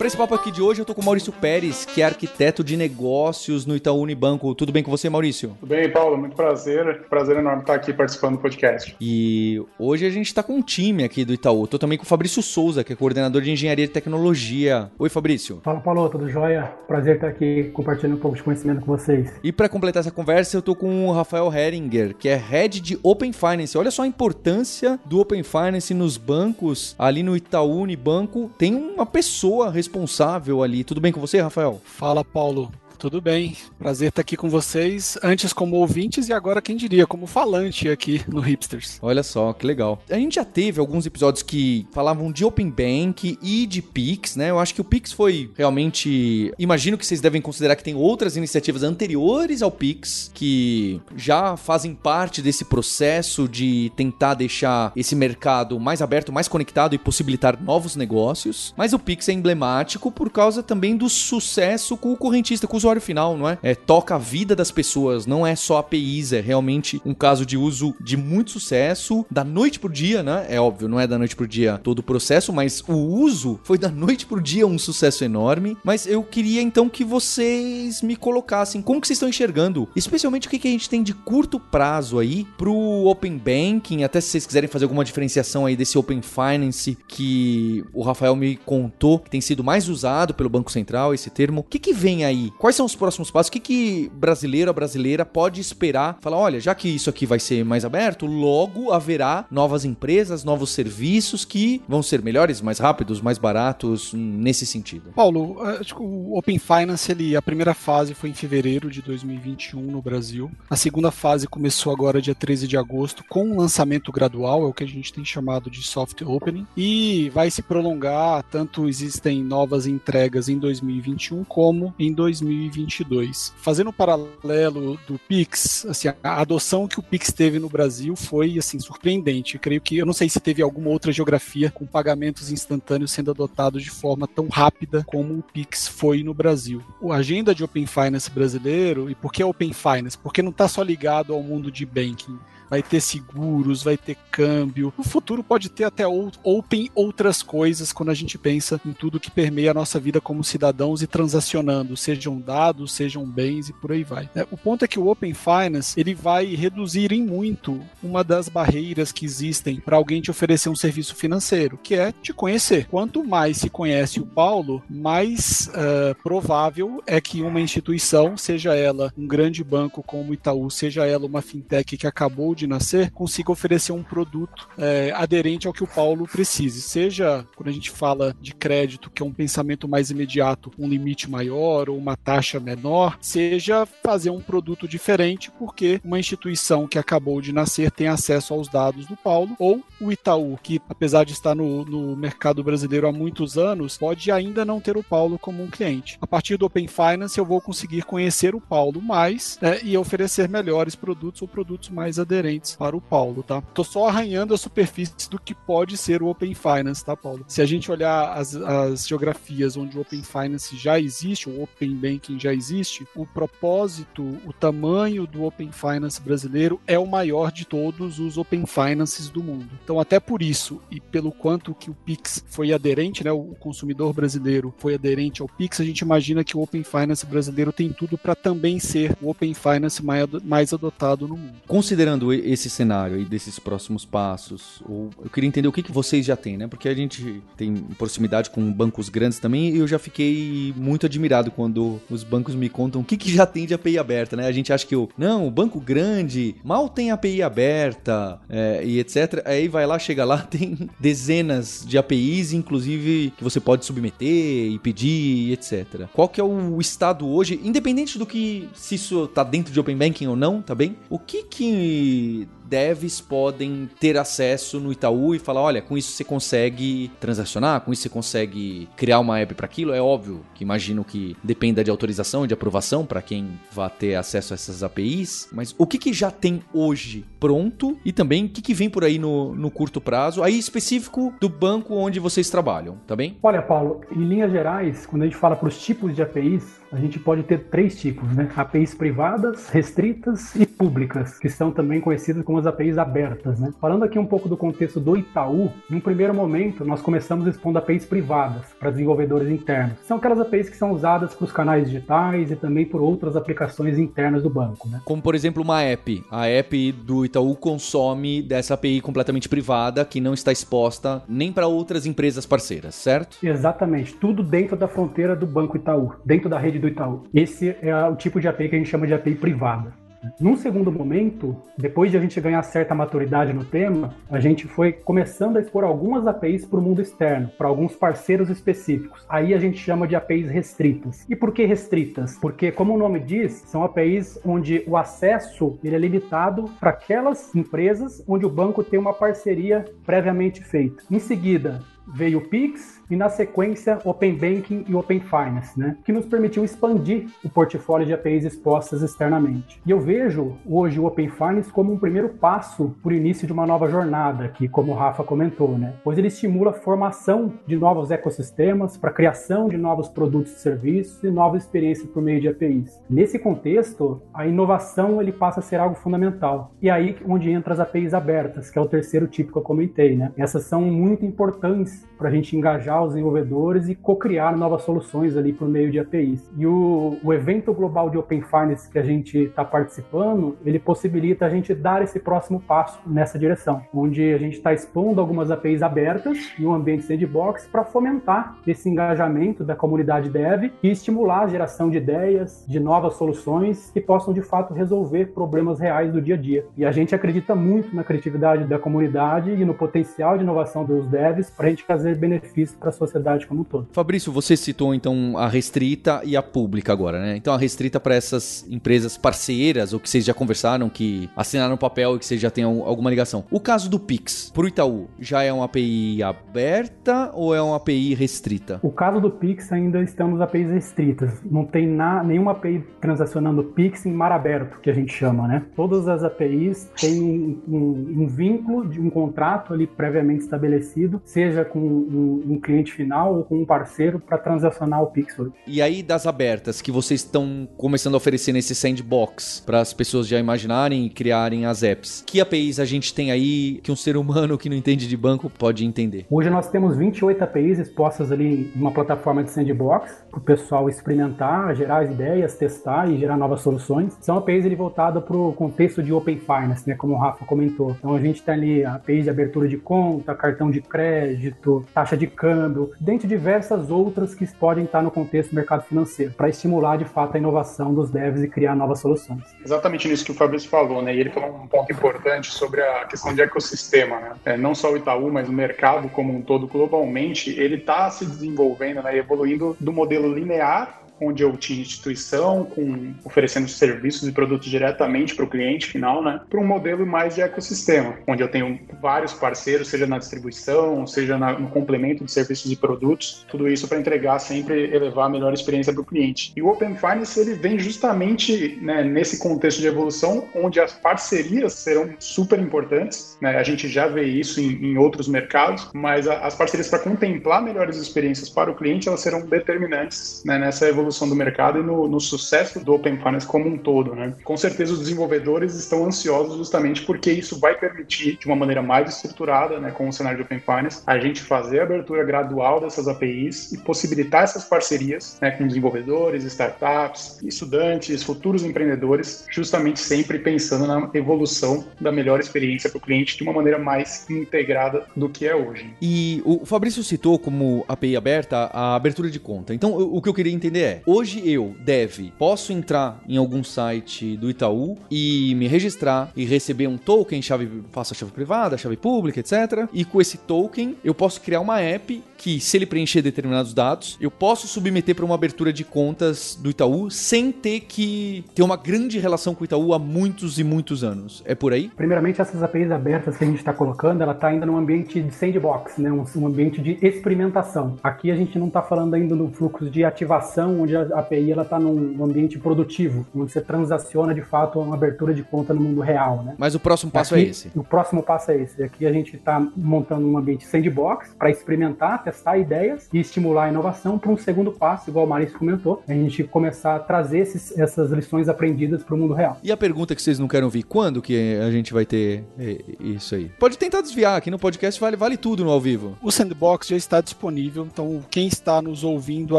Para 0.00 0.06
esse 0.06 0.16
papo 0.16 0.34
aqui 0.34 0.50
de 0.50 0.62
hoje, 0.62 0.80
eu 0.80 0.86
tô 0.86 0.94
com 0.94 1.02
o 1.02 1.04
Maurício 1.04 1.30
Pérez, 1.30 1.84
que 1.84 2.00
é 2.00 2.06
arquiteto 2.06 2.64
de 2.64 2.74
negócios 2.74 3.66
no 3.66 3.76
Itaú 3.76 4.00
Unibanco. 4.00 4.54
Tudo 4.54 4.72
bem 4.72 4.82
com 4.82 4.90
você, 4.90 5.10
Maurício? 5.10 5.58
Tudo 5.60 5.68
bem, 5.68 5.92
Paulo. 5.92 6.16
Muito 6.16 6.34
prazer. 6.34 7.02
Prazer 7.10 7.36
enorme 7.36 7.60
estar 7.60 7.74
aqui 7.74 7.92
participando 7.92 8.36
do 8.36 8.40
podcast. 8.40 8.96
E 8.98 9.62
hoje 9.78 10.06
a 10.06 10.10
gente 10.10 10.32
tá 10.32 10.42
com 10.42 10.54
um 10.54 10.62
time 10.62 11.04
aqui 11.04 11.22
do 11.22 11.34
Itaú. 11.34 11.66
Tô 11.66 11.78
também 11.78 11.98
com 11.98 12.04
o 12.04 12.06
Fabrício 12.06 12.42
Souza, 12.42 12.82
que 12.82 12.94
é 12.94 12.96
coordenador 12.96 13.42
de 13.42 13.50
engenharia 13.50 13.84
e 13.84 13.88
tecnologia. 13.88 14.90
Oi, 14.98 15.10
Fabrício. 15.10 15.60
Fala, 15.62 15.80
Paulo. 15.80 16.08
Tudo 16.08 16.30
jóia? 16.30 16.72
Prazer 16.88 17.16
estar 17.16 17.28
aqui 17.28 17.64
compartilhando 17.74 18.16
um 18.16 18.20
pouco 18.20 18.38
de 18.38 18.42
conhecimento 18.42 18.80
com 18.80 18.96
vocês. 18.96 19.30
E 19.44 19.52
para 19.52 19.68
completar 19.68 20.00
essa 20.00 20.10
conversa, 20.10 20.56
eu 20.56 20.62
tô 20.62 20.74
com 20.74 21.08
o 21.08 21.12
Rafael 21.12 21.52
Heringer, 21.52 22.14
que 22.14 22.26
é 22.26 22.36
head 22.36 22.80
de 22.80 22.98
Open 23.02 23.34
Finance. 23.34 23.76
Olha 23.76 23.90
só 23.90 24.04
a 24.04 24.06
importância 24.06 24.98
do 25.04 25.20
Open 25.20 25.42
Finance 25.42 25.92
nos 25.92 26.16
bancos. 26.16 26.96
Ali 26.98 27.22
no 27.22 27.36
Itaú 27.36 27.82
Unibanco 27.82 28.50
tem 28.56 28.74
uma 28.74 29.04
pessoa 29.04 29.70
responsável 29.70 29.89
responsável 29.90 30.62
ali. 30.62 30.84
Tudo 30.84 31.00
bem 31.00 31.10
com 31.12 31.20
você, 31.20 31.40
Rafael? 31.40 31.80
Fala, 31.84 32.24
Paulo. 32.24 32.70
Tudo 33.00 33.18
bem, 33.18 33.56
prazer 33.78 34.10
estar 34.10 34.20
aqui 34.20 34.36
com 34.36 34.50
vocês, 34.50 35.16
antes 35.22 35.54
como 35.54 35.76
ouvintes 35.76 36.28
e 36.28 36.34
agora, 36.34 36.60
quem 36.60 36.76
diria, 36.76 37.06
como 37.06 37.26
falante 37.26 37.88
aqui 37.88 38.20
no 38.28 38.40
Hipsters. 38.42 38.98
Olha 39.00 39.22
só, 39.22 39.54
que 39.54 39.66
legal. 39.66 40.02
A 40.10 40.16
gente 40.16 40.34
já 40.34 40.44
teve 40.44 40.78
alguns 40.78 41.06
episódios 41.06 41.42
que 41.42 41.86
falavam 41.92 42.30
de 42.30 42.44
Open 42.44 42.68
Bank 42.68 43.38
e 43.40 43.64
de 43.64 43.80
Pix, 43.80 44.36
né? 44.36 44.50
Eu 44.50 44.58
acho 44.58 44.74
que 44.74 44.82
o 44.82 44.84
Pix 44.84 45.12
foi 45.12 45.50
realmente. 45.56 46.52
Imagino 46.58 46.98
que 46.98 47.06
vocês 47.06 47.22
devem 47.22 47.40
considerar 47.40 47.74
que 47.74 47.82
tem 47.82 47.94
outras 47.94 48.36
iniciativas 48.36 48.82
anteriores 48.82 49.62
ao 49.62 49.70
Pix 49.70 50.30
que 50.34 51.00
já 51.16 51.56
fazem 51.56 51.94
parte 51.94 52.42
desse 52.42 52.66
processo 52.66 53.48
de 53.48 53.90
tentar 53.96 54.34
deixar 54.34 54.92
esse 54.94 55.16
mercado 55.16 55.80
mais 55.80 56.02
aberto, 56.02 56.30
mais 56.30 56.48
conectado 56.48 56.94
e 56.94 56.98
possibilitar 56.98 57.58
novos 57.62 57.96
negócios. 57.96 58.74
Mas 58.76 58.92
o 58.92 58.98
Pix 58.98 59.26
é 59.30 59.32
emblemático 59.32 60.12
por 60.12 60.28
causa 60.28 60.62
também 60.62 60.94
do 60.94 61.08
sucesso 61.08 61.96
com 61.96 62.12
o 62.12 62.16
correntista, 62.16 62.66
com 62.66 62.76
o 62.76 62.89
final, 62.98 63.36
não 63.36 63.46
é? 63.46 63.58
é? 63.62 63.74
Toca 63.74 64.14
a 64.14 64.18
vida 64.18 64.56
das 64.56 64.70
pessoas, 64.70 65.26
não 65.26 65.46
é 65.46 65.54
só 65.54 65.76
APIs, 65.76 66.32
é 66.32 66.40
realmente 66.40 67.00
um 67.04 67.12
caso 67.12 67.44
de 67.44 67.58
uso 67.58 67.94
de 68.00 68.16
muito 68.16 68.52
sucesso, 68.52 69.26
da 69.30 69.44
noite 69.44 69.78
pro 69.78 69.92
dia, 69.92 70.22
né? 70.22 70.46
É 70.48 70.58
óbvio, 70.58 70.88
não 70.88 70.98
é 70.98 71.06
da 71.06 71.18
noite 71.18 71.36
pro 71.36 71.46
dia 71.46 71.78
todo 71.78 71.98
o 71.98 72.02
processo, 72.02 72.52
mas 72.52 72.82
o 72.88 72.94
uso 72.94 73.60
foi 73.62 73.76
da 73.76 73.90
noite 73.90 74.24
pro 74.24 74.40
dia 74.40 74.66
um 74.66 74.78
sucesso 74.78 75.22
enorme. 75.22 75.76
Mas 75.84 76.06
eu 76.06 76.22
queria 76.22 76.62
então 76.62 76.88
que 76.88 77.04
vocês 77.04 78.00
me 78.00 78.16
colocassem 78.16 78.80
como 78.80 79.00
que 79.00 79.06
vocês 79.06 79.16
estão 79.16 79.28
enxergando, 79.28 79.88
especialmente 79.94 80.46
o 80.46 80.50
que, 80.50 80.58
que 80.58 80.68
a 80.68 80.70
gente 80.70 80.88
tem 80.88 81.02
de 81.02 81.12
curto 81.12 81.60
prazo 81.60 82.18
aí 82.18 82.46
pro 82.56 83.06
Open 83.06 83.36
Banking, 83.36 84.04
até 84.04 84.20
se 84.20 84.28
vocês 84.28 84.46
quiserem 84.46 84.68
fazer 84.68 84.86
alguma 84.86 85.04
diferenciação 85.04 85.66
aí 85.66 85.76
desse 85.76 85.98
Open 85.98 86.22
Finance 86.22 86.96
que 87.06 87.84
o 87.92 88.02
Rafael 88.02 88.34
me 88.34 88.56
contou 88.56 89.18
que 89.18 89.30
tem 89.30 89.40
sido 89.40 89.62
mais 89.62 89.88
usado 89.88 90.32
pelo 90.34 90.48
Banco 90.48 90.70
Central, 90.70 91.12
esse 91.12 91.30
termo. 91.30 91.60
O 91.60 91.64
que, 91.64 91.78
que 91.78 91.92
vem 91.92 92.24
aí? 92.24 92.50
Quais 92.58 92.76
são 92.80 92.86
os 92.86 92.96
próximos 92.96 93.30
passos? 93.30 93.48
O 93.48 93.52
que, 93.52 93.60
que 93.60 94.10
brasileiro 94.14 94.70
ou 94.70 94.74
brasileira 94.74 95.26
pode 95.26 95.60
esperar? 95.60 96.16
Falar, 96.22 96.38
olha, 96.38 96.58
já 96.58 96.74
que 96.74 96.88
isso 96.88 97.10
aqui 97.10 97.26
vai 97.26 97.38
ser 97.38 97.62
mais 97.62 97.84
aberto, 97.84 98.24
logo 98.24 98.90
haverá 98.90 99.44
novas 99.50 99.84
empresas, 99.84 100.44
novos 100.44 100.70
serviços 100.70 101.44
que 101.44 101.82
vão 101.86 102.02
ser 102.02 102.22
melhores, 102.22 102.62
mais 102.62 102.78
rápidos, 102.78 103.20
mais 103.20 103.36
baratos, 103.36 104.14
nesse 104.14 104.64
sentido. 104.64 105.12
Paulo, 105.14 105.60
acho 105.60 105.94
que 105.94 106.02
o 106.02 106.38
Open 106.38 106.58
Finance, 106.58 107.12
ele, 107.12 107.36
a 107.36 107.42
primeira 107.42 107.74
fase 107.74 108.14
foi 108.14 108.30
em 108.30 108.34
fevereiro 108.34 108.90
de 108.90 109.02
2021 109.02 109.82
no 109.82 110.00
Brasil. 110.00 110.50
A 110.70 110.76
segunda 110.76 111.10
fase 111.10 111.46
começou 111.46 111.92
agora 111.92 112.22
dia 112.22 112.34
13 112.34 112.66
de 112.66 112.78
agosto 112.78 113.22
com 113.28 113.44
um 113.44 113.58
lançamento 113.58 114.10
gradual, 114.10 114.62
é 114.62 114.66
o 114.66 114.72
que 114.72 114.84
a 114.84 114.88
gente 114.88 115.12
tem 115.12 115.24
chamado 115.24 115.70
de 115.70 115.82
soft 115.82 116.22
opening, 116.22 116.66
e 116.74 117.30
vai 117.34 117.50
se 117.50 117.60
prolongar, 117.60 118.42
tanto 118.44 118.88
existem 118.88 119.44
novas 119.44 119.86
entregas 119.86 120.48
em 120.48 120.58
2021 120.58 121.44
como 121.44 121.94
em 121.98 122.10
2022. 122.10 122.69
2022. 122.70 123.52
Fazendo 123.56 123.90
um 123.90 123.92
paralelo 123.92 124.98
do 125.06 125.18
Pix, 125.18 125.84
assim, 125.86 126.08
a 126.08 126.40
adoção 126.40 126.86
que 126.86 126.98
o 126.98 127.02
Pix 127.02 127.32
teve 127.32 127.58
no 127.58 127.68
Brasil 127.68 128.14
foi 128.16 128.58
assim 128.58 128.78
surpreendente. 128.78 129.54
Eu 129.54 129.60
creio 129.60 129.80
que 129.80 129.98
eu 129.98 130.06
não 130.06 130.12
sei 130.12 130.28
se 130.28 130.40
teve 130.40 130.62
alguma 130.62 130.90
outra 130.90 131.12
geografia 131.12 131.70
com 131.70 131.86
pagamentos 131.86 132.50
instantâneos 132.50 133.10
sendo 133.10 133.30
adotados 133.30 133.82
de 133.82 133.90
forma 133.90 134.26
tão 134.26 134.48
rápida 134.48 135.04
como 135.06 135.34
o 135.34 135.42
Pix 135.42 135.86
foi 135.86 136.22
no 136.22 136.32
Brasil. 136.32 136.82
A 137.10 137.16
agenda 137.16 137.54
de 137.54 137.64
Open 137.64 137.86
Finance 137.86 138.30
brasileiro, 138.30 139.10
e 139.10 139.14
por 139.14 139.32
que 139.32 139.42
Open 139.42 139.72
Finance? 139.72 140.16
Porque 140.16 140.42
não 140.42 140.50
está 140.50 140.68
só 140.68 140.82
ligado 140.82 141.34
ao 141.34 141.42
mundo 141.42 141.70
de 141.70 141.84
banking 141.84 142.38
vai 142.70 142.82
ter 142.82 143.00
seguros, 143.00 143.82
vai 143.82 143.96
ter 143.96 144.16
câmbio. 144.30 144.94
No 144.96 145.02
futuro 145.02 145.42
pode 145.42 145.68
ter 145.68 145.84
até 145.84 146.04
open 146.06 146.88
outras 146.94 147.42
coisas 147.42 147.92
quando 147.92 148.10
a 148.10 148.14
gente 148.14 148.38
pensa 148.38 148.80
em 148.86 148.92
tudo 148.92 149.18
que 149.18 149.30
permeia 149.30 149.72
a 149.72 149.74
nossa 149.74 149.98
vida 149.98 150.20
como 150.20 150.44
cidadãos 150.44 151.02
e 151.02 151.06
transacionando, 151.06 151.96
sejam 151.96 152.40
dados, 152.40 152.92
sejam 152.92 153.24
bens 153.26 153.68
e 153.68 153.72
por 153.72 153.90
aí 153.90 154.04
vai. 154.04 154.30
É, 154.34 154.46
o 154.50 154.56
ponto 154.56 154.84
é 154.84 154.88
que 154.88 154.98
o 154.98 155.08
Open 155.08 155.34
Finance 155.34 155.98
ele 155.98 156.14
vai 156.14 156.54
reduzir 156.54 157.12
em 157.12 157.22
muito 157.24 157.80
uma 158.02 158.22
das 158.22 158.48
barreiras 158.48 159.10
que 159.10 159.24
existem 159.24 159.80
para 159.80 159.96
alguém 159.96 160.20
te 160.20 160.30
oferecer 160.30 160.68
um 160.68 160.76
serviço 160.76 161.16
financeiro, 161.16 161.78
que 161.82 161.94
é 161.94 162.12
te 162.12 162.32
conhecer. 162.32 162.86
Quanto 162.86 163.24
mais 163.24 163.56
se 163.56 163.68
conhece 163.68 164.20
o 164.20 164.26
Paulo, 164.26 164.82
mais 164.88 165.68
uh, 165.68 166.14
provável 166.22 167.02
é 167.06 167.20
que 167.20 167.42
uma 167.42 167.60
instituição, 167.60 168.36
seja 168.36 168.74
ela 168.74 169.12
um 169.18 169.26
grande 169.26 169.64
banco 169.64 170.02
como 170.02 170.30
o 170.30 170.34
Itaú, 170.34 170.70
seja 170.70 171.06
ela 171.06 171.26
uma 171.26 171.42
fintech 171.42 171.96
que 171.96 172.06
acabou 172.06 172.54
de 172.54 172.59
de 172.60 172.66
nascer 172.66 173.10
consiga 173.10 173.50
oferecer 173.50 173.92
um 173.92 174.02
produto 174.02 174.68
é, 174.78 175.12
aderente 175.14 175.66
ao 175.66 175.72
que 175.72 175.82
o 175.82 175.86
Paulo 175.86 176.26
precise. 176.26 176.82
Seja 176.82 177.46
quando 177.56 177.68
a 177.68 177.72
gente 177.72 177.90
fala 177.90 178.34
de 178.40 178.54
crédito, 178.54 179.10
que 179.10 179.22
é 179.22 179.26
um 179.26 179.32
pensamento 179.32 179.88
mais 179.88 180.10
imediato, 180.10 180.70
um 180.78 180.88
limite 180.88 181.28
maior 181.28 181.88
ou 181.88 181.96
uma 181.96 182.16
taxa 182.16 182.60
menor, 182.60 183.18
seja 183.20 183.86
fazer 183.86 184.30
um 184.30 184.40
produto 184.40 184.86
diferente, 184.86 185.50
porque 185.58 186.00
uma 186.04 186.18
instituição 186.18 186.86
que 186.86 186.98
acabou 186.98 187.40
de 187.40 187.52
nascer 187.52 187.90
tem 187.90 188.08
acesso 188.08 188.52
aos 188.52 188.68
dados 188.68 189.06
do 189.06 189.16
Paulo, 189.16 189.56
ou 189.58 189.82
o 190.00 190.12
Itaú, 190.12 190.58
que 190.62 190.80
apesar 190.88 191.24
de 191.24 191.32
estar 191.32 191.54
no, 191.54 191.84
no 191.84 192.16
mercado 192.16 192.62
brasileiro 192.62 193.08
há 193.08 193.12
muitos 193.12 193.56
anos, 193.56 193.96
pode 193.96 194.30
ainda 194.30 194.64
não 194.64 194.80
ter 194.80 194.96
o 194.96 195.02
Paulo 195.02 195.38
como 195.38 195.62
um 195.62 195.70
cliente. 195.70 196.18
A 196.20 196.26
partir 196.26 196.56
do 196.56 196.66
Open 196.66 196.86
Finance, 196.86 197.38
eu 197.38 197.44
vou 197.44 197.60
conseguir 197.60 198.02
conhecer 198.02 198.54
o 198.54 198.60
Paulo 198.60 199.00
mais 199.00 199.58
né, 199.60 199.78
e 199.82 199.96
oferecer 199.96 200.48
melhores 200.48 200.94
produtos 200.94 201.42
ou 201.42 201.48
produtos 201.48 201.88
mais 201.88 202.18
aderentes 202.18 202.49
diferentes 202.50 202.74
para 202.74 202.96
o 202.96 203.00
Paulo, 203.00 203.42
tá? 203.42 203.60
Tô 203.60 203.84
só 203.84 204.08
arranhando 204.08 204.54
a 204.54 204.58
superfície 204.58 205.30
do 205.30 205.38
que 205.38 205.54
pode 205.54 205.96
ser 205.96 206.22
o 206.22 206.28
Open 206.28 206.54
Finance, 206.54 207.04
tá, 207.04 207.16
Paulo? 207.16 207.44
Se 207.46 207.62
a 207.62 207.66
gente 207.66 207.90
olhar 207.90 208.32
as, 208.32 208.54
as 208.56 209.06
geografias 209.06 209.76
onde 209.76 209.96
o 209.96 210.00
Open 210.00 210.22
Finance 210.22 210.76
já 210.76 210.98
existe, 210.98 211.48
o 211.48 211.62
Open 211.62 211.94
Banking 211.94 212.38
já 212.38 212.52
existe, 212.52 213.06
o 213.14 213.26
propósito, 213.26 214.22
o 214.46 214.52
tamanho 214.52 215.26
do 215.26 215.44
Open 215.44 215.70
Finance 215.70 216.20
brasileiro 216.20 216.80
é 216.86 216.98
o 216.98 217.06
maior 217.06 217.52
de 217.52 217.64
todos 217.64 218.18
os 218.18 218.36
Open 218.36 218.64
Finances 218.66 219.28
do 219.28 219.42
mundo. 219.42 219.68
Então, 219.84 220.00
até 220.00 220.18
por 220.18 220.42
isso, 220.42 220.80
e 220.90 221.00
pelo 221.00 221.30
quanto 221.30 221.74
que 221.74 221.90
o 221.90 221.94
Pix 221.94 222.44
foi 222.48 222.72
aderente, 222.72 223.24
né, 223.24 223.30
o 223.30 223.54
consumidor 223.58 224.12
brasileiro 224.12 224.74
foi 224.78 224.94
aderente 224.94 225.42
ao 225.42 225.48
Pix, 225.48 225.80
a 225.80 225.84
gente 225.84 226.00
imagina 226.00 226.44
que 226.44 226.56
o 226.56 226.62
Open 226.62 226.82
Finance 226.82 227.24
brasileiro 227.26 227.72
tem 227.72 227.90
tudo 227.90 228.16
para 228.16 228.34
também 228.34 228.78
ser 228.78 229.16
o 229.20 229.30
Open 229.30 229.54
Finance 229.54 230.02
mais 230.04 230.72
adotado 230.72 231.28
no 231.28 231.36
mundo. 231.36 231.60
Considerando 231.66 232.32
esse 232.44 232.70
cenário 232.70 233.16
aí 233.16 233.24
desses 233.24 233.58
próximos 233.58 234.04
passos? 234.04 234.82
Ou 234.88 235.10
eu 235.22 235.30
queria 235.30 235.48
entender 235.48 235.68
o 235.68 235.72
que, 235.72 235.82
que 235.82 235.92
vocês 235.92 236.24
já 236.24 236.36
têm, 236.36 236.56
né? 236.56 236.66
Porque 236.66 236.88
a 236.88 236.94
gente 236.94 237.42
tem 237.56 237.74
proximidade 237.98 238.50
com 238.50 238.72
bancos 238.72 239.08
grandes 239.08 239.38
também 239.38 239.70
e 239.74 239.78
eu 239.78 239.86
já 239.86 239.98
fiquei 239.98 240.74
muito 240.76 241.06
admirado 241.06 241.50
quando 241.50 242.00
os 242.10 242.24
bancos 242.24 242.54
me 242.54 242.68
contam 242.68 243.00
o 243.00 243.04
que, 243.04 243.16
que 243.16 243.32
já 243.32 243.46
tem 243.46 243.66
de 243.66 243.74
API 243.74 243.98
aberta, 243.98 244.36
né? 244.36 244.46
A 244.46 244.52
gente 244.52 244.72
acha 244.72 244.86
que 244.86 244.96
o 244.96 245.08
não, 245.16 245.46
o 245.46 245.50
banco 245.50 245.80
grande 245.80 246.54
mal 246.64 246.88
tem 246.88 247.10
API 247.10 247.42
aberta 247.42 248.40
é, 248.48 248.82
e 248.84 248.98
etc. 248.98 249.42
Aí 249.44 249.68
vai 249.68 249.86
lá, 249.86 249.98
chega 249.98 250.24
lá, 250.24 250.38
tem 250.50 250.88
dezenas 250.98 251.84
de 251.86 251.98
APIs, 251.98 252.52
inclusive 252.52 253.32
que 253.36 253.44
você 253.44 253.60
pode 253.60 253.84
submeter 253.84 254.28
e 254.72 254.78
pedir, 254.78 255.52
etc. 255.52 256.06
Qual 256.12 256.28
que 256.28 256.40
é 256.40 256.44
o 256.44 256.80
estado 256.80 257.28
hoje, 257.28 257.60
independente 257.62 258.18
do 258.18 258.26
que 258.26 258.68
se 258.74 258.94
isso 258.94 259.26
tá 259.28 259.42
dentro 259.42 259.72
de 259.72 259.80
Open 259.80 259.96
Banking 259.96 260.26
ou 260.26 260.36
não, 260.36 260.62
tá 260.62 260.74
bem? 260.74 260.96
O 261.08 261.18
que 261.18 261.42
que 261.44 262.29
devs 262.70 263.20
podem 263.20 263.90
ter 263.98 264.16
acesso 264.16 264.78
no 264.78 264.92
Itaú 264.92 265.34
e 265.34 265.38
falar: 265.38 265.60
olha, 265.60 265.82
com 265.82 265.98
isso 265.98 266.12
você 266.12 266.24
consegue 266.24 267.10
transacionar, 267.18 267.80
com 267.80 267.92
isso 267.92 268.02
você 268.02 268.08
consegue 268.08 268.88
criar 268.96 269.18
uma 269.18 269.40
app 269.40 269.54
para 269.54 269.66
aquilo. 269.66 269.92
É 269.92 270.00
óbvio 270.00 270.40
que 270.54 270.62
imagino 270.62 271.04
que 271.04 271.36
dependa 271.42 271.82
de 271.82 271.90
autorização 271.90 272.46
de 272.46 272.54
aprovação 272.54 273.04
para 273.04 273.20
quem 273.20 273.58
vá 273.72 273.88
ter 273.88 274.14
acesso 274.14 274.52
a 274.52 274.56
essas 274.56 274.82
APIs, 274.82 275.48
mas 275.52 275.74
o 275.76 275.86
que, 275.86 275.98
que 275.98 276.12
já 276.12 276.30
tem 276.30 276.62
hoje 276.72 277.24
pronto 277.38 277.98
e 278.04 278.12
também 278.12 278.44
o 278.44 278.48
que, 278.48 278.62
que 278.62 278.74
vem 278.74 278.88
por 278.88 279.04
aí 279.04 279.18
no, 279.18 279.54
no 279.54 279.70
curto 279.70 280.00
prazo, 280.00 280.42
aí 280.42 280.58
específico 280.58 281.34
do 281.40 281.48
banco 281.48 281.94
onde 281.94 282.20
vocês 282.20 282.48
trabalham, 282.50 282.98
tá 283.06 283.16
bem? 283.16 283.36
Olha, 283.42 283.62
Paulo, 283.62 284.02
em 284.12 284.24
linhas 284.24 284.52
gerais, 284.52 285.06
quando 285.06 285.22
a 285.22 285.24
gente 285.24 285.36
fala 285.36 285.56
para 285.56 285.68
os 285.68 285.80
tipos 285.80 286.14
de 286.14 286.22
APIs, 286.22 286.79
a 286.92 286.96
gente 286.96 287.18
pode 287.18 287.42
ter 287.44 287.64
três 287.64 287.98
tipos, 287.98 288.28
né? 288.34 288.50
APIs 288.56 288.94
privadas, 288.94 289.68
restritas 289.68 290.54
e 290.56 290.66
públicas, 290.66 291.38
que 291.38 291.48
são 291.48 291.70
também 291.70 292.00
conhecidas 292.00 292.44
como 292.44 292.58
as 292.58 292.66
APIs 292.66 292.98
abertas, 292.98 293.60
né? 293.60 293.72
Falando 293.80 294.04
aqui 294.04 294.18
um 294.18 294.26
pouco 294.26 294.48
do 294.48 294.56
contexto 294.56 294.98
do 294.98 295.16
Itaú, 295.16 295.70
num 295.88 296.00
primeiro 296.00 296.34
momento 296.34 296.84
nós 296.84 297.00
começamos 297.00 297.46
expondo 297.46 297.78
APIs 297.78 298.04
privadas 298.04 298.66
para 298.78 298.90
desenvolvedores 298.90 299.48
internos. 299.48 299.98
São 300.06 300.16
aquelas 300.16 300.40
APIs 300.40 300.68
que 300.68 300.76
são 300.76 300.90
usadas 300.92 301.34
para 301.34 301.44
os 301.44 301.52
canais 301.52 301.88
digitais 301.88 302.50
e 302.50 302.56
também 302.56 302.84
por 302.84 303.00
outras 303.00 303.36
aplicações 303.36 303.98
internas 303.98 304.42
do 304.42 304.50
banco, 304.50 304.88
né? 304.88 305.00
Como 305.04 305.22
por 305.22 305.34
exemplo 305.34 305.62
uma 305.62 305.82
app. 305.82 306.24
A 306.30 306.48
app 306.48 306.92
do 306.92 307.24
Itaú 307.24 307.54
consome 307.54 308.42
dessa 308.42 308.74
API 308.74 309.00
completamente 309.00 309.48
privada 309.48 310.04
que 310.04 310.20
não 310.20 310.34
está 310.34 310.50
exposta 310.50 311.22
nem 311.28 311.52
para 311.52 311.66
outras 311.66 312.06
empresas 312.06 312.44
parceiras, 312.44 312.94
certo? 312.94 313.36
Exatamente, 313.42 314.14
tudo 314.14 314.42
dentro 314.42 314.76
da 314.76 314.88
fronteira 314.88 315.36
do 315.36 315.46
Banco 315.46 315.76
Itaú, 315.76 316.14
dentro 316.24 316.48
da 316.48 316.58
rede 316.58 316.79
do 316.80 316.88
Itaú. 316.88 317.24
Esse 317.32 317.76
é 317.80 317.94
o 318.06 318.16
tipo 318.16 318.40
de 318.40 318.48
API 318.48 318.68
que 318.68 318.74
a 318.74 318.78
gente 318.78 318.90
chama 318.90 319.06
de 319.06 319.14
API 319.14 319.34
privada. 319.34 319.92
Num 320.38 320.56
segundo 320.56 320.92
momento, 320.92 321.56
depois 321.78 322.10
de 322.10 322.16
a 322.16 322.20
gente 322.20 322.40
ganhar 322.40 322.62
certa 322.62 322.94
maturidade 322.94 323.52
no 323.52 323.64
tema, 323.64 324.14
a 324.30 324.38
gente 324.38 324.66
foi 324.66 324.92
começando 324.92 325.56
a 325.56 325.60
expor 325.60 325.82
algumas 325.82 326.26
APIs 326.26 326.64
para 326.66 326.78
o 326.78 326.82
mundo 326.82 327.00
externo, 327.00 327.48
para 327.56 327.68
alguns 327.68 327.96
parceiros 327.96 328.50
específicos. 328.50 329.24
Aí 329.28 329.54
a 329.54 329.58
gente 329.58 329.78
chama 329.78 330.06
de 330.06 330.14
APIs 330.14 330.50
restritas. 330.50 331.24
E 331.28 331.34
por 331.34 331.52
que 331.52 331.64
restritas? 331.64 332.36
Porque, 332.38 332.70
como 332.70 332.94
o 332.94 332.98
nome 332.98 333.18
diz, 333.18 333.64
são 333.66 333.82
APIs 333.82 334.38
onde 334.44 334.84
o 334.86 334.96
acesso 334.96 335.78
ele 335.82 335.96
é 335.96 335.98
limitado 335.98 336.64
para 336.78 336.90
aquelas 336.90 337.54
empresas 337.54 338.22
onde 338.28 338.44
o 338.44 338.50
banco 338.50 338.84
tem 338.84 338.98
uma 338.98 339.14
parceria 339.14 339.86
previamente 340.04 340.62
feita. 340.62 341.02
Em 341.10 341.18
seguida, 341.18 341.80
veio 342.14 342.38
o 342.38 342.48
Pix 342.48 342.99
e 343.10 343.16
na 343.16 343.28
sequência 343.28 343.98
Open 344.04 344.34
Banking 344.34 344.84
e 344.88 344.94
Open 344.94 345.20
Finance, 345.20 345.78
né, 345.78 345.96
que 346.04 346.12
nos 346.12 346.26
permitiu 346.26 346.64
expandir 346.64 347.26
o 347.44 347.48
portfólio 347.48 348.06
de 348.06 348.14
APIs 348.14 348.44
expostas 348.44 349.02
externamente. 349.02 349.80
E 349.84 349.90
eu 349.90 350.00
vejo 350.00 350.56
hoje 350.64 351.00
o 351.00 351.06
Open 351.06 351.28
Finance 351.28 351.70
como 351.70 351.92
um 351.92 351.98
primeiro 351.98 352.28
passo 352.28 352.94
para 353.02 353.10
o 353.10 353.14
início 353.14 353.46
de 353.46 353.52
uma 353.52 353.66
nova 353.66 353.88
jornada, 353.88 354.48
que 354.48 354.68
como 354.68 354.92
o 354.92 354.94
Rafa 354.94 355.24
comentou, 355.24 355.76
né, 355.76 355.94
pois 356.04 356.16
ele 356.16 356.28
estimula 356.28 356.70
a 356.70 356.74
formação 356.74 357.52
de 357.66 357.76
novos 357.76 358.10
ecossistemas 358.10 358.96
para 358.96 359.10
a 359.10 359.12
criação 359.12 359.68
de 359.68 359.76
novos 359.76 360.08
produtos 360.08 360.52
e 360.52 360.58
serviços 360.60 361.22
e 361.24 361.30
novas 361.30 361.64
experiências 361.64 362.08
por 362.08 362.22
meio 362.22 362.40
de 362.40 362.48
APIs. 362.48 363.00
Nesse 363.08 363.38
contexto, 363.38 364.22
a 364.32 364.46
inovação 364.46 365.20
ele 365.20 365.32
passa 365.32 365.60
a 365.60 365.62
ser 365.62 365.76
algo 365.76 365.94
fundamental. 365.94 366.72
E 366.80 366.90
aí 366.90 367.16
onde 367.26 367.50
entra 367.50 367.72
as 367.72 367.80
APIs 367.80 368.14
abertas, 368.14 368.70
que 368.70 368.78
é 368.78 368.82
o 368.82 368.86
terceiro 368.86 369.26
tipo 369.26 369.52
que 369.52 369.58
eu 369.58 369.62
comentei, 369.62 370.16
né? 370.16 370.32
Essas 370.36 370.64
são 370.64 370.82
muito 370.82 371.24
importantes 371.24 372.06
para 372.16 372.28
a 372.28 372.30
gente 372.30 372.56
engajar 372.56 372.99
os 373.02 373.10
desenvolvedores 373.10 373.88
e 373.88 373.94
co-criar 373.94 374.56
novas 374.56 374.82
soluções 374.82 375.36
ali 375.36 375.52
por 375.52 375.68
meio 375.68 375.90
de 375.90 375.98
APIs. 375.98 376.50
E 376.56 376.66
o, 376.66 377.18
o 377.22 377.32
evento 377.32 377.72
global 377.72 378.10
de 378.10 378.18
Open 378.18 378.42
Finance 378.42 378.90
que 378.90 378.98
a 378.98 379.02
gente 379.02 379.38
está 379.38 379.64
participando, 379.64 380.56
ele 380.64 380.78
possibilita 380.78 381.46
a 381.46 381.50
gente 381.50 381.74
dar 381.74 382.02
esse 382.02 382.18
próximo 382.20 382.60
passo 382.60 383.00
nessa 383.06 383.38
direção, 383.38 383.82
onde 383.94 384.32
a 384.32 384.38
gente 384.38 384.54
está 384.54 384.72
expondo 384.72 385.20
algumas 385.20 385.50
APIs 385.50 385.82
abertas 385.82 386.38
em 386.58 386.66
um 386.66 386.74
ambiente 386.74 387.04
sandbox 387.04 387.66
para 387.66 387.84
fomentar 387.84 388.56
esse 388.66 388.88
engajamento 388.88 389.64
da 389.64 389.74
comunidade 389.74 390.28
dev 390.30 390.70
e 390.82 390.90
estimular 390.90 391.44
a 391.44 391.48
geração 391.48 391.90
de 391.90 391.98
ideias, 391.98 392.64
de 392.66 392.80
novas 392.80 393.14
soluções 393.14 393.90
que 393.90 394.00
possam 394.00 394.32
de 394.32 394.42
fato 394.42 394.74
resolver 394.74 395.26
problemas 395.26 395.78
reais 395.78 396.12
do 396.12 396.20
dia 396.20 396.34
a 396.34 396.38
dia. 396.38 396.66
E 396.76 396.84
a 396.84 396.92
gente 396.92 397.14
acredita 397.14 397.54
muito 397.54 397.94
na 397.94 398.04
criatividade 398.04 398.64
da 398.64 398.78
comunidade 398.78 399.50
e 399.50 399.64
no 399.64 399.74
potencial 399.74 400.36
de 400.36 400.44
inovação 400.44 400.84
dos 400.84 401.06
devs 401.06 401.50
para 401.50 401.66
a 401.66 401.70
gente 401.70 401.86
trazer 401.86 402.16
benefícios 402.16 402.78
para 402.78 402.89
sociedade 402.92 403.46
como 403.46 403.60
um 403.60 403.64
todo. 403.64 403.88
Fabrício, 403.92 404.32
você 404.32 404.56
citou 404.56 404.94
então 404.94 405.36
a 405.36 405.48
restrita 405.48 406.20
e 406.24 406.36
a 406.36 406.42
pública 406.42 406.92
agora, 406.92 407.20
né? 407.20 407.36
Então 407.36 407.52
a 407.52 407.58
restrita 407.58 408.00
para 408.00 408.14
essas 408.14 408.66
empresas 408.68 409.16
parceiras 409.16 409.92
ou 409.92 410.00
que 410.00 410.08
vocês 410.08 410.24
já 410.24 410.34
conversaram, 410.34 410.88
que 410.88 411.28
assinaram 411.36 411.74
o 411.74 411.78
papel 411.78 412.16
e 412.16 412.18
que 412.18 412.26
vocês 412.26 412.40
já 412.40 412.50
têm 412.50 412.64
alguma 412.64 413.10
ligação. 413.10 413.44
O 413.50 413.60
caso 413.60 413.88
do 413.88 413.98
Pix, 413.98 414.50
para 414.52 414.64
o 414.64 414.68
Itaú, 414.68 415.08
já 415.18 415.42
é 415.42 415.52
uma 415.52 415.64
API 415.64 416.22
aberta 416.22 417.30
ou 417.34 417.54
é 417.54 417.62
uma 417.62 417.76
API 417.76 418.14
restrita? 418.14 418.80
O 418.82 418.90
caso 418.90 419.20
do 419.20 419.30
Pix 419.30 419.72
ainda 419.72 420.02
estamos 420.02 420.40
APIs 420.40 420.70
restritas. 420.70 421.40
Não 421.44 421.64
tem 421.64 421.86
na, 421.86 422.22
nenhuma 422.22 422.52
API 422.52 422.84
transacionando 423.00 423.64
Pix 423.64 424.06
em 424.06 424.12
mar 424.12 424.32
aberto, 424.32 424.80
que 424.80 424.90
a 424.90 424.94
gente 424.94 425.12
chama, 425.12 425.46
né? 425.46 425.62
Todas 425.76 426.08
as 426.08 426.24
APIs 426.24 426.90
têm 426.98 427.60
um, 427.68 428.22
um 428.22 428.26
vínculo 428.26 428.86
de 428.86 429.00
um 429.00 429.10
contrato 429.10 429.72
ali 429.72 429.86
previamente 429.86 430.42
estabelecido, 430.42 431.20
seja 431.24 431.64
com 431.64 431.78
um, 431.78 432.42
um 432.54 432.60
cliente 432.60 432.79
final 432.88 433.36
ou 433.36 433.44
com 433.44 433.60
um 433.60 433.66
parceiro 433.66 434.18
para 434.18 434.38
transacionar 434.38 435.02
o 435.02 435.06
Pix 435.08 435.38
hoje. 435.38 435.52
E 435.66 435.82
aí 435.82 436.02
das 436.02 436.26
abertas 436.26 436.80
que 436.80 436.90
vocês 436.90 437.20
estão 437.20 437.68
começando 437.76 438.14
a 438.14 438.16
oferecer 438.16 438.52
nesse 438.52 438.74
sandbox 438.74 439.62
para 439.64 439.80
as 439.80 439.92
pessoas 439.92 440.26
já 440.26 440.38
imaginarem 440.38 441.06
e 441.06 441.10
criarem 441.10 441.66
as 441.66 441.82
apps. 441.82 442.24
Que 442.26 442.40
APIs 442.40 442.80
a 442.80 442.84
gente 442.84 443.14
tem 443.14 443.30
aí 443.30 443.80
que 443.82 443.92
um 443.92 443.96
ser 443.96 444.16
humano 444.16 444.56
que 444.56 444.68
não 444.68 444.76
entende 444.76 445.08
de 445.08 445.16
banco 445.16 445.50
pode 445.50 445.84
entender? 445.84 446.26
Hoje 446.30 446.48
nós 446.50 446.68
temos 446.68 446.96
28 446.96 447.42
APIs 447.42 447.78
expostas 447.78 448.32
ali 448.32 448.72
em 448.74 448.80
uma 448.80 448.90
plataforma 448.90 449.42
de 449.42 449.50
sandbox 449.50 450.24
para 450.30 450.38
o 450.38 450.42
pessoal 450.42 450.88
experimentar, 450.88 451.74
gerar 451.74 452.04
as 452.04 452.10
ideias, 452.10 452.54
testar 452.56 453.10
e 453.10 453.18
gerar 453.18 453.36
novas 453.36 453.60
soluções. 453.60 454.16
São 454.20 454.36
APIs 454.36 454.64
ele 454.64 454.76
voltado 454.76 455.20
para 455.20 455.36
o 455.36 455.52
contexto 455.52 456.02
de 456.02 456.12
Open 456.12 456.38
Finance, 456.38 456.88
né, 456.88 456.94
como 456.94 457.14
o 457.14 457.18
Rafa 457.18 457.44
comentou. 457.44 457.96
Então 457.98 458.14
a 458.14 458.20
gente 458.20 458.42
tem 458.42 458.54
ali 458.54 458.84
APIs 458.84 459.24
de 459.24 459.30
abertura 459.30 459.68
de 459.68 459.76
conta, 459.76 460.34
cartão 460.34 460.70
de 460.70 460.80
crédito, 460.80 461.84
taxa 461.92 462.16
de 462.16 462.26
câmbio, 462.26 462.69
dentre 462.98 463.26
diversas 463.26 463.90
outras 463.90 464.34
que 464.34 464.46
podem 464.54 464.84
estar 464.84 465.02
no 465.02 465.10
contexto 465.10 465.50
do 465.50 465.56
mercado 465.56 465.82
financeiro, 465.84 466.32
para 466.32 466.48
estimular 466.48 466.96
de 466.96 467.04
fato 467.04 467.36
a 467.36 467.38
inovação 467.38 467.94
dos 467.94 468.10
devs 468.10 468.42
e 468.42 468.48
criar 468.48 468.74
novas 468.74 469.00
soluções. 469.00 469.42
Exatamente 469.64 470.08
nisso 470.08 470.24
que 470.24 470.32
o 470.32 470.34
Fabrício 470.34 470.68
falou, 470.68 471.02
né? 471.02 471.14
E 471.14 471.20
ele 471.20 471.30
falou 471.30 471.50
um 471.62 471.66
ponto 471.66 471.92
importante 471.92 472.50
sobre 472.50 472.80
a 472.82 473.04
questão 473.04 473.34
de 473.34 473.42
ecossistema, 473.42 474.20
né? 474.20 474.32
É, 474.44 474.56
não 474.56 474.74
só 474.74 474.92
o 474.92 474.96
Itaú, 474.96 475.30
mas 475.30 475.48
o 475.48 475.52
mercado 475.52 476.08
como 476.08 476.34
um 476.34 476.42
todo 476.42 476.66
globalmente, 476.66 477.50
ele 477.58 477.76
está 477.76 478.10
se 478.10 478.24
desenvolvendo, 478.24 479.02
né? 479.02 479.16
Evoluindo 479.16 479.76
do 479.80 479.92
modelo 479.92 480.32
linear 480.32 480.99
onde 481.20 481.42
eu 481.42 481.56
tinha 481.56 481.80
instituição 481.80 482.64
com 482.64 483.14
oferecendo 483.24 483.68
serviços 483.68 484.26
e 484.26 484.32
produtos 484.32 484.68
diretamente 484.68 485.34
para 485.34 485.44
o 485.44 485.48
cliente 485.48 485.86
final, 485.86 486.22
né, 486.22 486.40
para 486.48 486.58
um 486.58 486.66
modelo 486.66 487.06
mais 487.06 487.34
de 487.34 487.42
ecossistema, 487.42 488.16
onde 488.26 488.42
eu 488.42 488.48
tenho 488.48 488.78
vários 489.00 489.32
parceiros, 489.32 489.88
seja 489.88 490.06
na 490.06 490.18
distribuição, 490.18 491.06
seja 491.06 491.36
na, 491.36 491.58
no 491.58 491.68
complemento 491.68 492.24
de 492.24 492.32
serviços 492.32 492.70
e 492.70 492.76
produtos, 492.76 493.44
tudo 493.48 493.68
isso 493.68 493.86
para 493.86 493.98
entregar 493.98 494.38
sempre 494.38 494.94
elevar 494.94 495.26
a 495.26 495.28
melhor 495.28 495.52
experiência 495.52 495.92
para 495.92 496.02
o 496.02 496.04
cliente. 496.04 496.52
E 496.56 496.62
o 496.62 496.68
Open 496.68 496.96
Finance 496.96 497.38
ele 497.38 497.54
vem 497.54 497.78
justamente 497.78 498.78
né, 498.80 499.02
nesse 499.04 499.38
contexto 499.38 499.80
de 499.80 499.86
evolução, 499.86 500.48
onde 500.54 500.80
as 500.80 500.92
parcerias 500.92 501.74
serão 501.74 502.10
super 502.18 502.58
importantes. 502.58 503.36
Né, 503.40 503.56
a 503.56 503.62
gente 503.62 503.88
já 503.88 504.06
vê 504.06 504.24
isso 504.24 504.60
em, 504.60 504.92
em 504.92 504.98
outros 504.98 505.28
mercados, 505.28 505.90
mas 505.92 506.26
a, 506.26 506.38
as 506.46 506.54
parcerias 506.54 506.88
para 506.88 507.00
contemplar 507.00 507.62
melhores 507.62 507.96
experiências 507.96 508.48
para 508.48 508.70
o 508.70 508.74
cliente 508.74 509.08
elas 509.08 509.20
serão 509.20 509.46
determinantes 509.46 510.42
né, 510.44 510.58
nessa 510.58 510.88
evolução 510.88 511.09
evolução 511.10 511.28
do 511.28 511.34
mercado 511.34 511.80
e 511.80 511.82
no, 511.82 512.08
no 512.08 512.20
sucesso 512.20 512.80
do 512.80 512.94
Open 512.94 513.16
Finance 513.18 513.46
como 513.46 513.68
um 513.68 513.76
todo. 513.76 514.14
Né? 514.14 514.32
Com 514.44 514.56
certeza, 514.56 514.92
os 514.92 515.00
desenvolvedores 515.00 515.74
estão 515.74 516.06
ansiosos 516.06 516.56
justamente 516.56 517.02
porque 517.02 517.32
isso 517.32 517.58
vai 517.58 517.74
permitir, 517.74 518.38
de 518.38 518.46
uma 518.46 518.56
maneira 518.56 518.80
mais 518.80 519.16
estruturada, 519.16 519.78
né, 519.80 519.90
com 519.90 520.08
o 520.08 520.12
cenário 520.12 520.38
de 520.38 520.44
Open 520.44 520.60
Finance, 520.60 521.02
a 521.06 521.18
gente 521.18 521.42
fazer 521.42 521.80
a 521.80 521.82
abertura 521.82 522.24
gradual 522.24 522.80
dessas 522.80 523.08
APIs 523.08 523.72
e 523.72 523.78
possibilitar 523.78 524.44
essas 524.44 524.64
parcerias 524.64 525.38
né, 525.40 525.50
com 525.50 525.66
desenvolvedores, 525.66 526.44
startups, 526.44 527.40
estudantes, 527.42 528.22
futuros 528.22 528.62
empreendedores, 528.62 529.46
justamente 529.50 530.00
sempre 530.00 530.38
pensando 530.38 530.86
na 530.86 531.10
evolução 531.14 531.84
da 532.00 532.12
melhor 532.12 532.40
experiência 532.40 532.88
para 532.88 532.98
o 532.98 533.00
cliente 533.00 533.36
de 533.36 533.42
uma 533.42 533.52
maneira 533.52 533.78
mais 533.78 534.28
integrada 534.30 535.06
do 535.16 535.28
que 535.28 535.46
é 535.46 535.54
hoje. 535.54 535.92
E 536.00 536.42
o 536.44 536.64
Fabrício 536.64 537.02
citou 537.02 537.38
como 537.38 537.84
API 537.88 538.16
aberta 538.16 538.70
a 538.72 538.94
abertura 538.94 539.30
de 539.30 539.40
conta. 539.40 539.74
Então, 539.74 539.96
o 539.96 540.20
que 540.20 540.28
eu 540.28 540.34
queria 540.34 540.52
entender 540.52 540.80
é: 540.80 540.99
hoje 541.06 541.42
eu, 541.48 541.74
dev, 541.80 542.30
posso 542.38 542.72
entrar 542.72 543.22
em 543.28 543.36
algum 543.36 543.62
site 543.62 544.36
do 544.36 544.50
Itaú 544.50 544.98
e 545.10 545.54
me 545.54 545.66
registrar 545.66 546.32
e 546.36 546.44
receber 546.44 546.86
um 546.86 546.96
token, 546.96 547.40
chave, 547.42 547.82
faço 547.90 548.14
a 548.14 548.16
chave 548.16 548.32
privada, 548.32 548.78
chave 548.78 548.96
pública, 548.96 549.40
etc. 549.40 549.88
E 549.92 550.04
com 550.04 550.20
esse 550.20 550.38
token, 550.38 550.96
eu 551.04 551.14
posso 551.14 551.40
criar 551.40 551.60
uma 551.60 551.80
app 551.80 552.22
que, 552.40 552.58
se 552.58 552.78
ele 552.78 552.86
preencher 552.86 553.20
determinados 553.20 553.74
dados, 553.74 554.16
eu 554.18 554.30
posso 554.30 554.66
submeter 554.66 555.14
para 555.14 555.26
uma 555.26 555.34
abertura 555.34 555.70
de 555.70 555.84
contas 555.84 556.58
do 556.58 556.70
Itaú 556.70 557.10
sem 557.10 557.52
ter 557.52 557.80
que 557.80 558.42
ter 558.54 558.62
uma 558.62 558.78
grande 558.78 559.18
relação 559.18 559.54
com 559.54 559.60
o 559.60 559.64
Itaú 559.66 559.92
há 559.92 559.98
muitos 559.98 560.58
e 560.58 560.64
muitos 560.64 561.04
anos. 561.04 561.42
É 561.44 561.54
por 561.54 561.74
aí? 561.74 561.90
Primeiramente, 561.94 562.40
essas 562.40 562.62
APIs 562.62 562.90
abertas 562.90 563.36
que 563.36 563.44
a 563.44 563.46
gente 563.46 563.58
está 563.58 563.74
colocando, 563.74 564.22
ela 564.22 564.32
está 564.32 564.48
ainda 564.48 564.64
num 564.64 564.78
ambiente 564.78 565.20
de 565.20 565.34
sandbox, 565.34 565.98
né? 565.98 566.10
Um, 566.10 566.24
um, 566.36 566.46
ambiente 566.46 566.80
de 566.80 566.98
experimentação. 567.02 567.98
Aqui 568.02 568.30
a 568.30 568.34
gente 568.34 568.58
não 568.58 568.68
está 568.68 568.80
falando 568.80 569.12
ainda 569.12 569.34
no 569.34 569.50
fluxo 569.50 569.90
de 569.90 570.02
ativação, 570.02 570.80
onde 570.80 570.96
a 570.96 571.02
API 571.02 571.50
está 571.50 571.78
num 571.78 572.24
ambiente 572.24 572.58
produtivo, 572.58 573.26
onde 573.34 573.52
você 573.52 573.60
transaciona 573.60 574.32
de 574.32 574.40
fato 574.40 574.80
uma 574.80 574.94
abertura 574.94 575.34
de 575.34 575.42
conta 575.42 575.74
no 575.74 575.80
mundo 575.82 576.00
real, 576.00 576.42
né? 576.42 576.54
Mas 576.56 576.74
o 576.74 576.80
próximo 576.80 577.12
passo 577.12 577.34
é 577.34 577.38
aqui, 577.38 577.46
é 577.46 577.50
esse? 577.50 577.70
O 577.76 577.84
próximo 577.84 578.22
passo 578.22 578.50
é 578.50 578.56
esse. 578.56 578.82
Aqui 578.82 579.04
a 579.04 579.12
gente 579.12 579.36
está 579.36 579.60
montando 579.76 580.26
um 580.26 580.38
ambiente 580.38 580.64
sandbox 580.64 581.34
para 581.38 581.50
experimentar, 581.50 582.29
testar 582.30 582.58
ideias 582.58 583.08
e 583.12 583.18
estimular 583.18 583.64
a 583.64 583.68
inovação 583.68 584.18
para 584.18 584.30
um 584.30 584.36
segundo 584.36 584.70
passo, 584.70 585.10
igual 585.10 585.26
o 585.26 585.28
Maurício 585.28 585.58
comentou, 585.58 586.02
a 586.08 586.12
gente 586.12 586.44
começar 586.44 586.96
a 586.96 586.98
trazer 586.98 587.40
esses, 587.40 587.76
essas 587.76 588.10
lições 588.10 588.48
aprendidas 588.48 589.02
para 589.02 589.14
o 589.14 589.18
mundo 589.18 589.34
real. 589.34 589.58
E 589.62 589.72
a 589.72 589.76
pergunta 589.76 590.14
que 590.14 590.22
vocês 590.22 590.38
não 590.38 590.46
querem 590.48 590.64
ouvir, 590.64 590.84
quando 590.84 591.20
que 591.20 591.58
a 591.58 591.70
gente 591.70 591.92
vai 591.92 592.06
ter 592.06 592.44
é, 592.58 592.78
isso 593.00 593.34
aí? 593.34 593.50
Pode 593.58 593.76
tentar 593.76 594.00
desviar, 594.00 594.36
aqui 594.36 594.50
no 594.50 594.58
podcast 594.58 595.00
vale, 595.00 595.16
vale 595.16 595.36
tudo 595.36 595.64
no 595.64 595.70
ao 595.70 595.80
vivo. 595.80 596.16
O 596.22 596.30
Sandbox 596.30 596.88
já 596.88 596.96
está 596.96 597.20
disponível, 597.20 597.84
então 597.84 598.24
quem 598.30 598.46
está 598.46 598.80
nos 598.80 599.02
ouvindo 599.02 599.58